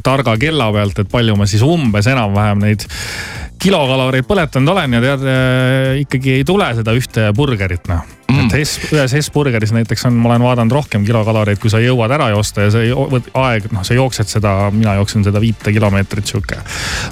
[0.03, 2.87] targa kella pealt, et palju ma siis umbes enam-vähem neid
[3.61, 8.47] kilokaloreid põletanud olen ja tead äh, ikkagi ei tule seda ühte burgerit noh mm.
[8.47, 12.29] et S, ühes S-burgeris näiteks on, ma olen vaadanud rohkem kilokaloreid, kui sa jõuad ära
[12.33, 16.59] joosta ja see aeg, noh, sa jooksed seda, mina jooksen seda viite kilomeetrit sihuke.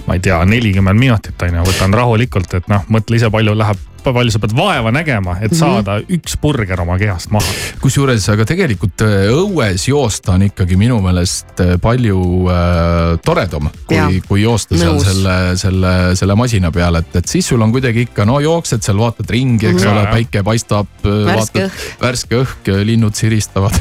[0.07, 3.82] ma ei tea, nelikümmend minutit on ju, võtan rahulikult, et noh, mõtle ise, palju läheb,
[4.14, 5.60] palju sa pead vaeva nägema, et Mhm.
[5.60, 7.45] saada üks burger oma kehast maha.
[7.82, 14.22] kusjuures, aga tegelikult äh, õues joosta on ikkagi minu meelest äh, palju äh, toredam, kui,
[14.28, 15.03] kui joosta seal Nõus.
[15.06, 18.97] selle, selle, selle masina peal, et, et siis sul on kuidagi ikka no jooksed seal,
[18.97, 19.91] vaatad ringi, eks Mhm.
[19.91, 20.14] ole Jaa,, jah.
[20.14, 23.72] päike paistab, Värske vaatad värske õhk, linnud siristavad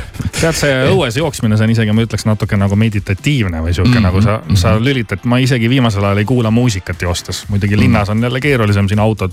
[0.40, 4.02] tead, see õues jooksmine, see on isegi, ma ütleks natuke nagu meditatiivne või sihuke Mhm,
[4.02, 4.24] mm -hmm.
[4.42, 7.44] nagu sa, sa lülitad, ma isegi viimasel ajal ei kuula muusikat joostes.
[7.48, 9.32] muidugi linnas on jälle keerulisem, siin autod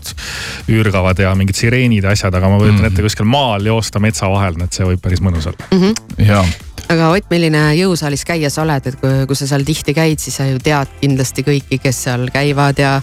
[0.82, 2.92] üürgavad ja mingid sireenid ja asjad, aga ma kujutan Mhm.
[2.92, 5.70] ette kuskil maal joosta metsa vahel, et see võib päris mõnus olla.
[5.72, 5.80] mm.
[5.82, 6.28] -hmm.
[6.28, 6.44] ja
[6.92, 10.38] aga Ott, milline jõusaalis käija sa oled, et kui, kui sa seal tihti käid, siis
[10.40, 12.94] sa ju tead kindlasti kõiki, kes seal käivad ja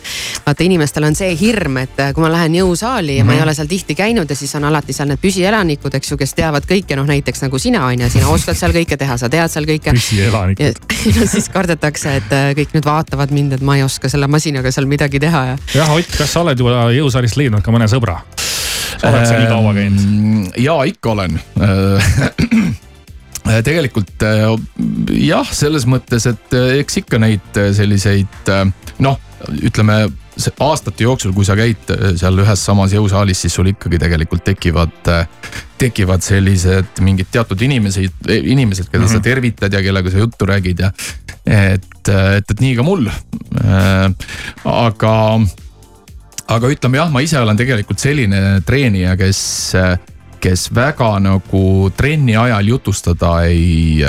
[0.44, 3.32] vaata, inimestel on see hirm, et kui ma lähen jõusaali ja mm -hmm.
[3.32, 6.16] ma ei ole seal tihti käinud ja siis on alati seal need püsielanikud, eks ju,
[6.16, 9.28] kes teavad kõike, noh näiteks nagu sina on ju, sina oskad seal kõike teha, sa
[9.28, 9.92] tead seal kõike.
[9.92, 10.76] püsielanikud.
[11.20, 14.70] no siis kardetakse, et äh, kõik nüüd vaatavad mind, et ma ei oska selle masinaga
[14.70, 15.58] seal midagi teha ja.
[15.74, 18.20] jah, Ott, kas sa oled juba jõusaalist leidnud ka mõne sõbra?
[18.98, 19.98] sa oled seal nii kaua käinud?
[19.98, 20.52] käinud?
[20.56, 22.72] ja ikka olen Äh,
[23.64, 24.46] tegelikult äh,
[25.24, 28.64] jah, selles mõttes, et äh, eks ikka neid äh, selliseid äh,
[29.04, 29.18] noh,
[29.64, 30.06] ütleme
[30.62, 35.12] aastate jooksul, kui sa käid äh, seal ühes samas jõusaalis, siis sul ikkagi tegelikult tekivad,
[35.80, 39.16] tekivad sellised mingid teatud inimesed, inimesed, keda mm -hmm.
[39.16, 40.92] sa tervitad ja kellega sa juttu räägid ja
[41.46, 43.08] et, et, et nii ka mul.
[44.64, 45.14] aga
[46.48, 49.40] aga ütleme jah, ma ise olen tegelikult selline treenija, kes,
[50.40, 54.02] kes väga nagu trenni ajal jutustada ei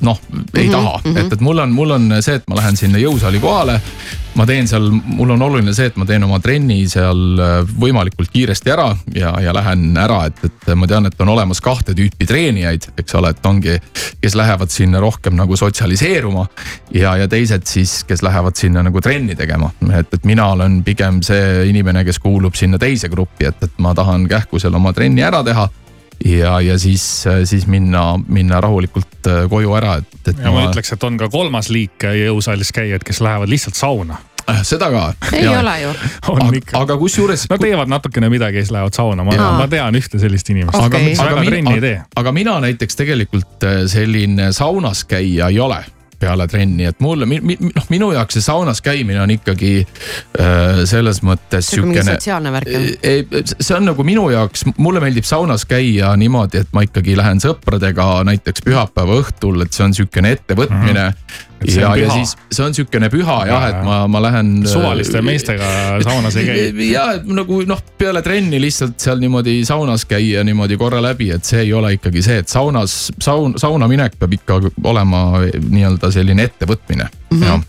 [0.00, 0.20] noh,
[0.54, 1.12] ei Mhm, taha mm.
[1.12, 1.26] -hmm.
[1.26, 3.80] et, et mul on, mul on see, et ma lähen sinna jõusaali kohale.
[4.38, 8.30] Ma teen seal, mul on oluline see, et ma teen oma trenni seal äh, võimalikult
[8.32, 12.28] kiiresti ära ja, ja lähen ära, et, et ma tean, et on olemas kahte tüüpi
[12.28, 13.74] treenijaid, eks ole, et ongi,
[14.22, 16.46] kes lähevad sinna rohkem nagu sotsialiseeruma.
[16.94, 21.22] ja, ja teised siis, kes lähevad sinna nagu trenni tegema, et, et mina olen pigem
[21.26, 25.24] see inimene, kes kuulub sinna teise gruppi, et, et ma tahan kähku seal oma trenni
[25.26, 25.66] ära teha
[26.24, 27.02] ja, ja siis,
[27.44, 30.38] siis minna, minna rahulikult äh, koju ära, et, et.
[30.38, 34.22] ja ma ütleks, et on ka kolmas liik jõusaalis käijaid, kes lähevad lihtsalt sauna
[34.62, 35.04] seda ka.
[35.32, 35.92] ei ole ju.
[36.60, 36.80] ikka.
[36.80, 37.46] aga kusjuures.
[37.50, 40.86] no teevad natukene midagi ja siis lähevad sauna, ma ma tean ühte sellist inimest aga,
[40.86, 42.00] okay., mis aga, väga trenni ei tee.
[42.16, 45.84] aga mina näiteks tegelikult äh, selline saunas käija ei ole
[46.18, 51.68] peale trenni, et mulle, noh, minu jaoks see saunas käimine on ikkagi äh, selles mõttes
[51.70, 52.16] see on mingi siukene.
[52.18, 52.88] sotsiaalne värk jah?
[53.06, 57.42] ei, see on nagu minu jaoks, mulle meeldib saunas käia niimoodi, et ma ikkagi lähen
[57.42, 61.14] sõpradega näiteks pühapäeva õhtul, et see on siukene ettevõtmine mm.
[61.14, 61.47] Mhm.
[61.66, 64.52] Ja ja siis see on siukene püha jah, et ma, ma lähen.
[64.68, 66.66] suvaliste meestega saunas ei käi.
[66.96, 71.64] ja nagu noh, peale trenni lihtsalt seal niimoodi saunas käia niimoodi korra läbi, et see
[71.66, 77.10] ei ole ikkagi see, et saunas, saun, sauna minek peab ikka olema nii-öelda selline ettevõtmine
[77.30, 77.42] mm.
[77.42, 77.62] -hmm.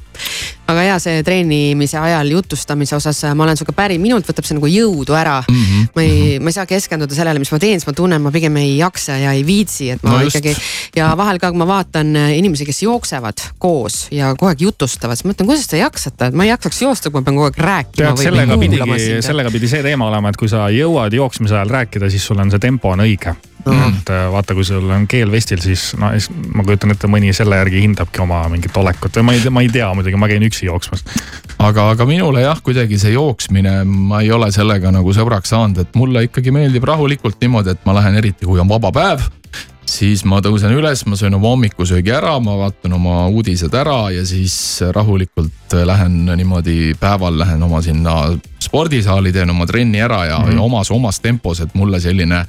[0.67, 4.67] aga ja see treenimise ajal jutustamise osas ma olen sinuga päri, minult võtab see nagu
[4.67, 5.55] jõudu ära mm.
[5.55, 5.65] Mhm.
[5.71, 5.87] -hmm.
[5.95, 8.57] ma ei, ma ei saa keskenduda sellele, mis ma teen, siis ma tunnen, ma pigem
[8.57, 10.55] ei jaksa ja ei viitsi, et ma No ikkagi
[10.95, 15.15] ja vahel ka, kui ma vaatan äh, inimesi, kes jooksevad koos ja kogu aeg jutustavad,
[15.15, 17.49] siis ma mõtlen, kuidas te jaksate, et ma ei jaksaks joosta, kui ma pean kogu
[17.49, 21.77] aeg rääkima sellega pidigi, sellega pidi see teema olema, et kui sa jõuad jooksmise ajal
[21.79, 23.35] rääkida, siis sul on see tempo on õige
[23.65, 23.97] mm..
[24.01, 26.11] et äh, vaata, kui sul on keel vestil, siis no
[26.55, 29.63] ma kujutan ette, mõni selle järgi hindabki oma mingit olekut või ma ei tea, ma
[29.65, 31.03] ei tea muidugi, ma käin üksi jooksmas.
[31.57, 35.99] aga, aga minule jah, kuidagi see jooksmine, ma ei ole sellega nagu sõbraks saanud, et
[35.99, 39.27] mulle ikkagi meeldib rahulikult niimoodi, et ma lähen eriti, kui on vaba päev
[39.89, 44.23] siis ma tõusen üles, ma söön oma hommikusöögi ära, ma vaatan oma uudised ära ja
[44.27, 44.55] siis
[44.95, 48.15] rahulikult lähen niimoodi päeval lähen oma sinna
[48.69, 50.59] spordisaali, teen oma trenni ära ja mm, -hmm.
[50.59, 52.43] ja omas, omas tempos, et mulle selline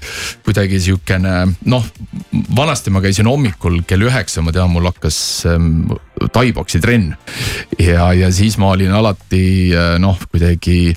[0.44, 1.86] kuidagi sihukene noh,
[2.56, 5.88] vanasti ma käisin hommikul kell üheksa, ma tean, mul hakkas ähm,
[6.32, 7.14] taiboksi trenn
[7.78, 10.94] ja, ja siis ma olin alati äh, noh, kuidagi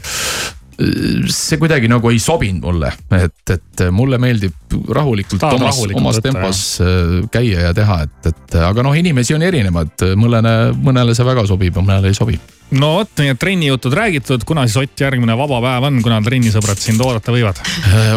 [0.77, 6.25] see kuidagi nagu ei sobinud mulle, et, et mulle meeldib rahulikult Tahad omas, omas võtta,
[6.29, 11.27] tempos äh, käia ja teha, et, et aga noh, inimesi on erinevad, mõnele, mõnele see
[11.27, 12.39] väga sobib ja mõnele ei sobi.
[12.79, 16.81] no vot, nii et trennijutud räägitud, kuna siis Ott järgmine vaba päev on, kuna trennisõbrad
[16.81, 17.61] sind oodata võivad?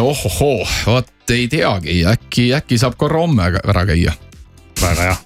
[0.01, 4.17] ohohoo, vot ei teagi, äkki, äkki saab korra homme ära käia.
[4.81, 5.17] väga hea.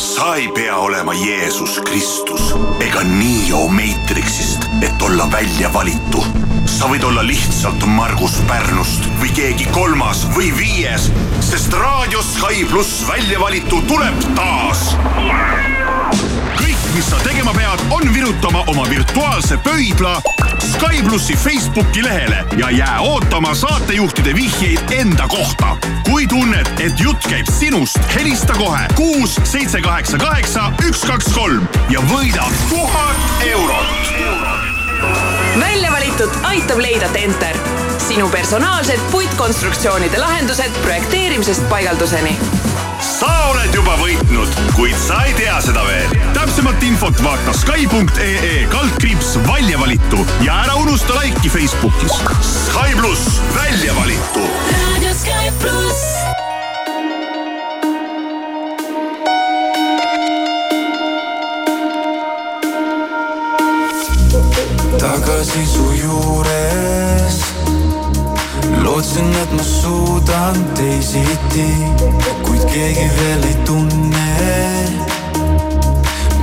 [0.00, 6.24] sa ei pea olema Jeesus Kristus ega Neo Matrixist, et olla välja valitu.
[6.66, 11.10] Sa võid olla lihtsalt Margus Pärnust või keegi kolmas või viies,
[11.44, 14.94] sest raadio Sky pluss välja valitu tuleb taas.
[16.58, 20.18] kõik, mis sa tegema pead, on virutama oma virtuaalse pöidla
[20.64, 25.76] Sky plussi Facebooki lehele ja jää ootama saatejuhtide vihjeid enda kohta.
[26.04, 31.68] kui tunned, et jutt käib sinust, helista kohe kuus, seitse, kaheksa, kaheksa, üks, kaks, kolm
[31.90, 35.43] ja võida tuhat eurot.
[35.60, 37.56] Välja valitud aitab leida Tenter,
[37.98, 42.38] sinu personaalsed puitkonstruktsioonide lahendused projekteerimisest paigalduseni.
[43.00, 46.16] sa oled juba võitnud, kuid sa ei tea seda veel.
[46.32, 52.20] täpsemat infot vaata Sky.ee kaldkriips välja valitu ja ära unusta laiki Facebookis.
[52.40, 54.48] Sky pluss välja valitu
[55.04, 56.23] raadio Sky pluss.
[65.04, 67.36] Tagasi su juures.
[68.82, 71.68] lootsin, et ma suudan teisiti,
[72.44, 74.30] kuid keegi veel ei tunne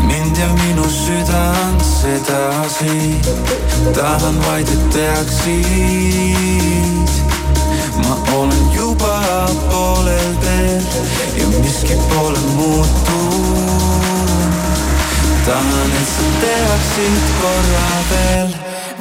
[0.08, 3.00] mind ja minu südant sedasi.
[3.98, 5.52] tahan vaid, et teaksid,
[8.04, 9.18] ma olen juba
[9.70, 10.84] poolel teel
[11.38, 13.71] ja miski pole muutunud.
[15.46, 18.52] tahan, et sa teaksid korra veel,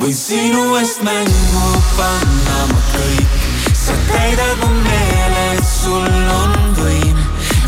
[0.01, 3.35] võin sinu eest mängu panna ma kõik.
[3.81, 7.19] sa täidad mu meele, et sul on võim,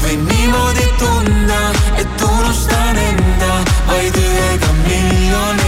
[0.05, 1.61] võin niimoodi tunda,
[2.01, 3.53] et unustan enda
[3.91, 5.62] vaid ühega miljonist.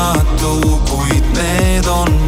[0.00, 0.52] võimatu,
[0.88, 2.19] kuid need on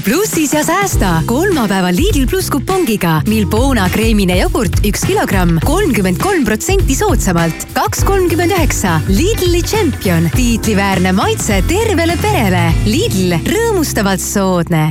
[0.00, 6.44] ole plussis ja säästa kolmapäeval Lidl pluss kupongiga Milbona kreemine jogurt üks kilogramm kolmkümmend kolm
[6.44, 9.00] protsenti soodsamalt, kaks kolmkümmend üheksa.
[9.08, 12.70] Lidli tšempion, tiitliväärne maitse tervele perele.
[12.86, 14.90] Lidl, rõõmustavalt soodne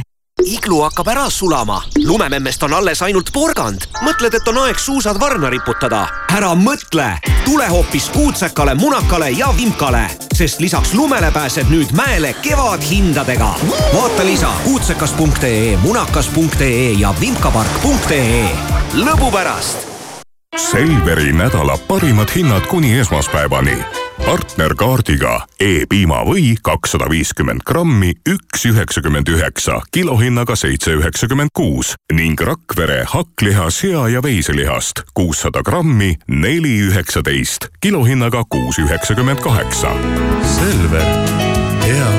[0.50, 3.86] iglu hakkab ära sulama, lumememmest on alles ainult porgand.
[4.02, 6.08] mõtled, et on aeg suusad varna riputada?
[6.38, 7.08] ära mõtle,
[7.46, 13.54] tule hoopis kuutsekale, munakale ja vimkale, sest lisaks lumele pääsed nüüd mäele kevadhindadega.
[13.94, 18.50] vaata lisa kuutsekas.ee, munakas.ee ja vimkapark.ee.
[18.94, 19.90] lõbu pärast
[20.58, 23.78] Selveri nädala parimad hinnad kuni esmaspäevani.
[24.26, 33.70] Partnerkaardiga E-piimavõi kakssada viiskümmend grammi, üks üheksakümmend üheksa, kilohinnaga seitse üheksakümmend kuus ning Rakvere hakkliha,
[33.72, 39.94] sea ja veiselihast kuussada grammi, neli üheksateist, kilohinnaga kuus üheksakümmend kaheksa.
[40.56, 41.08] Selver,
[41.86, 42.19] hea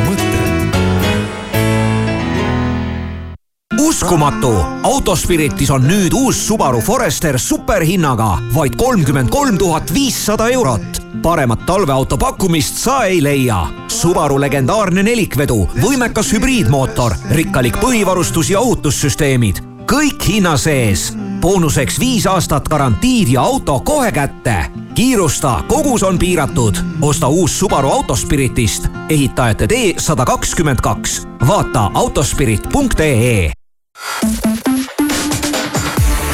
[3.81, 4.53] uskumatu,
[4.83, 11.03] Autospiritis on nüüd uus Subaru Forester superhinnaga vaid kolmkümmend kolm tuhat viissada eurot.
[11.22, 13.66] paremat talveauto pakkumist sa ei leia.
[13.89, 21.12] Subaru legendaarne nelikvedu, võimekas hübriidmootor, rikkalik põhivarustus ja ohutussüsteemid, kõik hinna sees.
[21.41, 24.64] boonuseks viis aastat garantiid ja auto kohe kätte.
[24.95, 26.76] kiirusta, kogus on piiratud.
[27.03, 31.26] osta uus Subaru Autospiritist, ehitajate tee sada kakskümmend kaks.
[31.47, 33.59] vaata autospirit.ee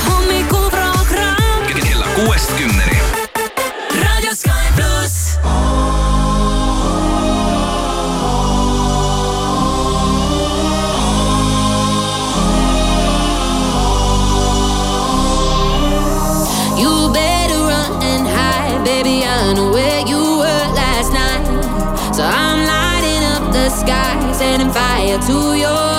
[0.08, 2.98] hommikuprogramm kella kuuest kümneni.
[4.02, 5.38] Raadio Sky pluss.
[16.78, 19.24] You better run and hide, baby.
[19.24, 21.46] I know where you were last night.
[22.14, 25.95] So I'm lighting up the sky, setting fire to your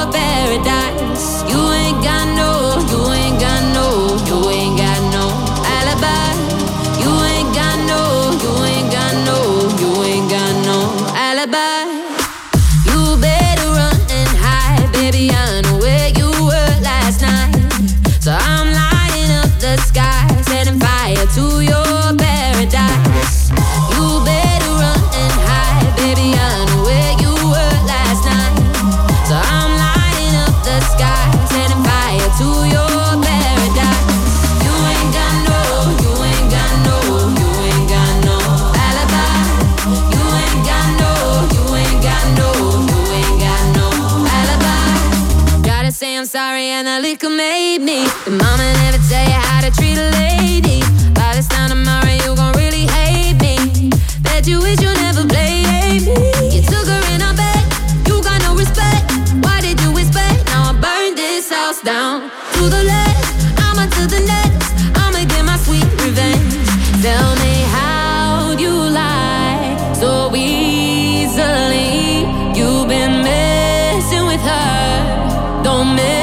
[48.30, 50.82] Mama never tell you how to treat a lady.
[51.14, 53.90] By this time tomorrow you gon' really hate me.
[54.22, 56.12] Bet you wish you never played me.
[56.52, 57.64] You took her in bed,
[58.06, 59.08] you got no respect.
[59.40, 60.46] Why did you expect?
[60.48, 63.24] Now I this house down to the left.
[63.64, 63.78] I'm
[64.10, 64.76] the next.
[65.00, 66.68] I'ma get my sweet revenge.
[67.02, 72.28] Tell me how you lie so easily.
[72.60, 75.64] You've been messing with her.
[75.64, 76.17] Don't mess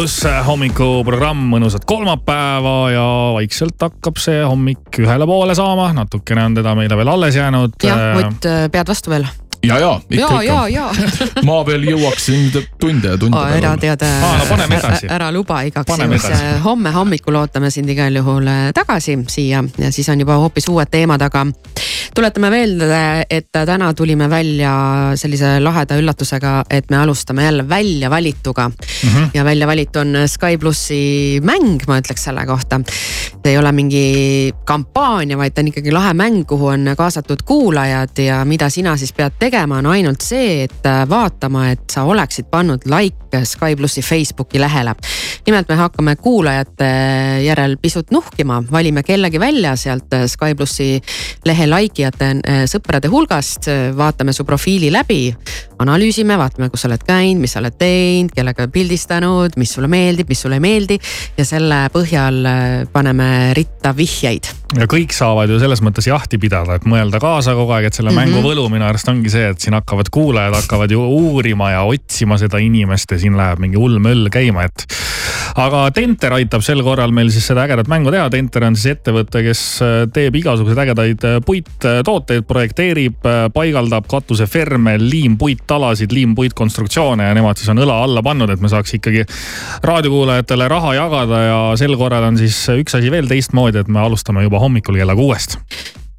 [0.00, 3.02] pluss hommikuprogramm, mõnusat kolmapäeva ja
[3.34, 7.76] vaikselt hakkab see hommik ühele poole saama, natukene on teda meile veel alles jäänud.
[7.84, 9.28] jah, Ott, pead vastu veel?
[9.62, 11.22] ja, ja ikka, ja, ja, ikka.
[11.36, 11.42] ja.
[11.48, 12.50] ma veel jõuaksin
[12.80, 14.04] tunde ja tunde ära tead
[14.48, 16.62] paneme edasi., ära luba igaks Paneme juhuks edasi..
[16.64, 20.90] homme hommikul ootame sind igal juhul äh, tagasi siia ja siis on juba hoopis uued
[20.90, 21.46] teemad, aga
[22.14, 24.72] tuletame meelde, et täna tulime välja
[25.18, 29.08] sellise laheda üllatusega, et me alustame jälle väljavalituga mm.
[29.08, 29.28] -hmm.
[29.34, 32.80] ja välja valitu on Sky plussi mäng, ma ütleks selle kohta.
[33.42, 38.18] see ei ole mingi kampaania, vaid ta on ikkagi lahe mäng, kuhu on kaasatud kuulajad
[38.18, 42.84] ja mida sina siis pead tegema, on ainult see, et vaatama, et sa oleksid pannud
[42.86, 44.94] like Sky plussi Facebooki lehele.
[45.46, 46.88] nimelt me hakkame kuulajate
[47.44, 51.00] järel pisut nuhkima, valime kellegi välja sealt Sky plussi
[51.44, 55.34] lehe like ijate äh, sõprade hulgast, vaatame su profiili läbi,
[55.78, 60.28] analüüsime, vaatame, kus sa oled käinud, mis sa oled teinud, kellega pildistanud, mis sulle meeldib,
[60.28, 60.98] mis sulle ei meeldi.
[61.38, 66.76] Ja selle põhjal äh, paneme ritta vihjeid ja kõik saavad ju selles mõttes jahti pidada,
[66.78, 68.28] et mõelda kaasa kogu aeg, et selle mm -hmm.
[68.30, 68.34] Mhm.
[68.36, 72.38] mängu võlu minu arust ongi see, et siin hakkavad kuulajad hakkavad ju uurima ja otsima
[72.38, 74.86] seda inimest ja siin läheb mingi hull möll käima, et.
[75.56, 79.42] aga Tenter aitab sel korral meil siis seda ägedat mängu teha, Tenter on siis ettevõte,
[79.42, 87.68] kes äh, teeb igasuguseid ägedaid äh, puittooteid, projekteerib, paigaldab katuseferme, liimpuittalasid, liimpuitkonstruktsioone ja nemad siis
[87.68, 89.24] on õla alla pannud, et me saaks ikkagi
[89.82, 94.42] raadiokuulajatele raha jagada ja sel korral on siis üks asi veel teistmoodi, et me alustame
[94.46, 95.58] juba hommikul kella kuuest.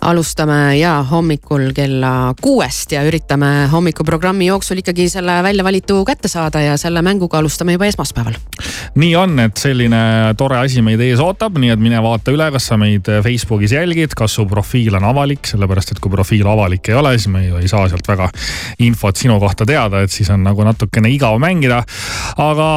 [0.02, 6.78] Alustame ja hommikul kella kuuest ja üritame hommikuprogrammi jooksul ikkagi selle väljavalitu kätte saada ja
[6.78, 8.38] selle mänguga alustame juba esmaspäeval.
[8.96, 10.02] nii on, et selline
[10.38, 14.16] tore asi meid ees ootab, nii et mine vaata üle, kas sa meid Facebookis jälgid,
[14.18, 17.62] kas su profiil on avalik, sellepärast et kui profiil avalik ei ole, siis me ju
[17.62, 18.32] ei saa sealt väga
[18.82, 21.84] infot sinu kohta teada, et siis on nagu natukene igav mängida.
[22.42, 22.68] aga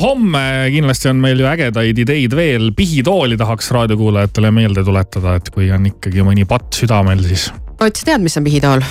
[0.00, 5.72] homme kindlasti on meil ju ägedaid ideid veel, pihitooli tahaks raadiokuulajatele meelde tuletada, et kui
[5.72, 7.50] on ikkagi mõni patt südamel, siis
[7.80, 8.84] Ott, sa tead, mis on pihitool?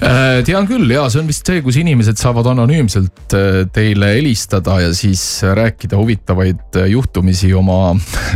[0.00, 4.78] Äh, tean küll ja see on vist see, kus inimesed saavad anonüümselt äh, teile helistada
[4.80, 7.92] ja siis rääkida huvitavaid äh, juhtumisi oma,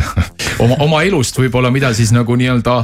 [0.64, 2.76] oma, oma elust võib-olla, mida siis nagu nii-öelda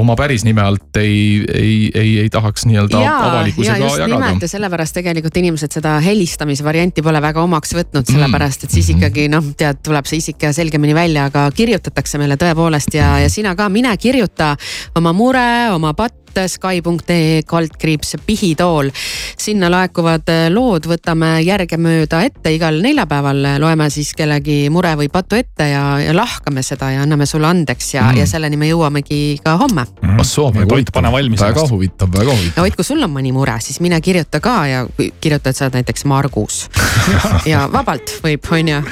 [0.00, 4.20] oma päris nime alt ei, ei, ei, ei tahaks nii-öelda ja, ja avalikkusega just jagada.
[4.26, 4.46] nimelt.
[4.46, 9.28] Ja sellepärast tegelikult inimesed seda helistamise varianti pole väga omaks võtnud, sellepärast et siis ikkagi
[9.32, 13.68] noh, tead, tuleb see isik selgemini välja, aga kirjutatakse meile tõepoolest ja, ja sina ka,
[13.72, 14.54] mine kirjuta
[14.98, 18.90] oma mure, oma patt Sky.ee kaldkriips pihitool.
[19.38, 25.70] sinna laekuvad lood võtame järgemööda ette igal neljapäeval, loeme siis kellegi mure või patu ette
[25.70, 29.56] ja, ja lahkame seda ja anname sulle andeks ja mm., ja selleni me jõuamegi ka
[29.60, 29.86] homme.
[30.20, 32.66] Assoo, väga huvitav, väga huvitav, väga ja huvitav.
[32.66, 35.66] Ott, kui sul on mõni mure, siis mine kirjuta ka ja kui kirjuta, et sa
[35.66, 36.66] oled näiteks Margus
[37.52, 38.82] ja vabalt võib, on ju.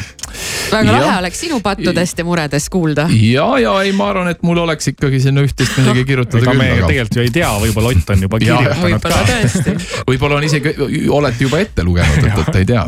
[0.72, 3.06] Väga lahe oleks sinu pattudest ja muredest kuulda.
[3.10, 6.68] ja, ja ei, ma arvan, et mul oleks ikkagi sinna üht-teist midagi kirjutada ega me
[6.82, 9.76] tegelikult ju ei tea, võib-olla Ott on juba kirjutanud võib-olla tõesti.
[10.10, 10.74] võib-olla on isegi,
[11.14, 12.84] olete juba ette lugenud, et, et ei tea.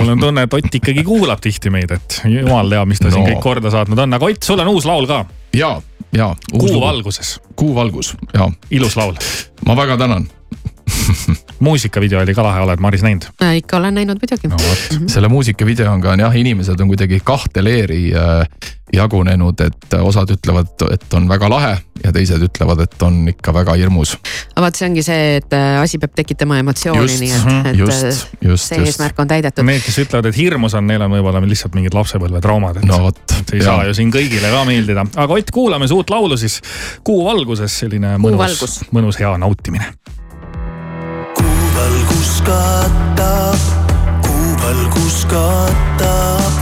[0.00, 3.16] mul on tunne, et Ott ikkagi kuulab tihti meid, et jumal teab, mis ta no.
[3.16, 5.24] siin kõik korda saatnud on, aga Ott, sul on uus laul ka.
[5.56, 5.74] ja,
[6.14, 6.30] ja.
[6.52, 7.36] Kuu valguses.
[7.58, 8.50] Kuu valgus, ja.
[8.74, 9.18] ilus laul.
[9.66, 10.28] ma väga tänan.
[11.66, 13.28] muusikavideo oli ka lahe, oled Maris näinud?
[13.56, 14.56] ikka olen näinud muidugi no,.
[15.06, 21.14] selle muusikavideoga on jah, inimesed on kuidagi kahte leeri äh, jagunenud, et osad ütlevad, et
[21.16, 21.72] on väga lahe
[22.04, 24.14] ja teised ütlevad, et on ikka väga hirmus.
[24.54, 27.80] aga vot see ongi see, et äh, asi peab tekitama emotsiooni, Just, nii et, et
[27.80, 28.08] just, äh,
[28.50, 28.94] just, see just.
[28.94, 29.66] eesmärk on täidetud.
[29.66, 33.22] Need, kes ütlevad, et hirmus on, neil on võib-olla lihtsalt mingid lapsepõlvetraumad, et no vot.
[33.40, 35.06] see ei saa ju siin kõigile ka meeldida.
[35.16, 36.60] aga Ott, kuulame su uut laulu siis
[37.04, 39.94] Kuu valguses, selline Kuu mõnus mõnus hea nautimine.
[42.24, 43.60] Kuuvalgus katab,
[44.24, 46.52] kuuvalgus katab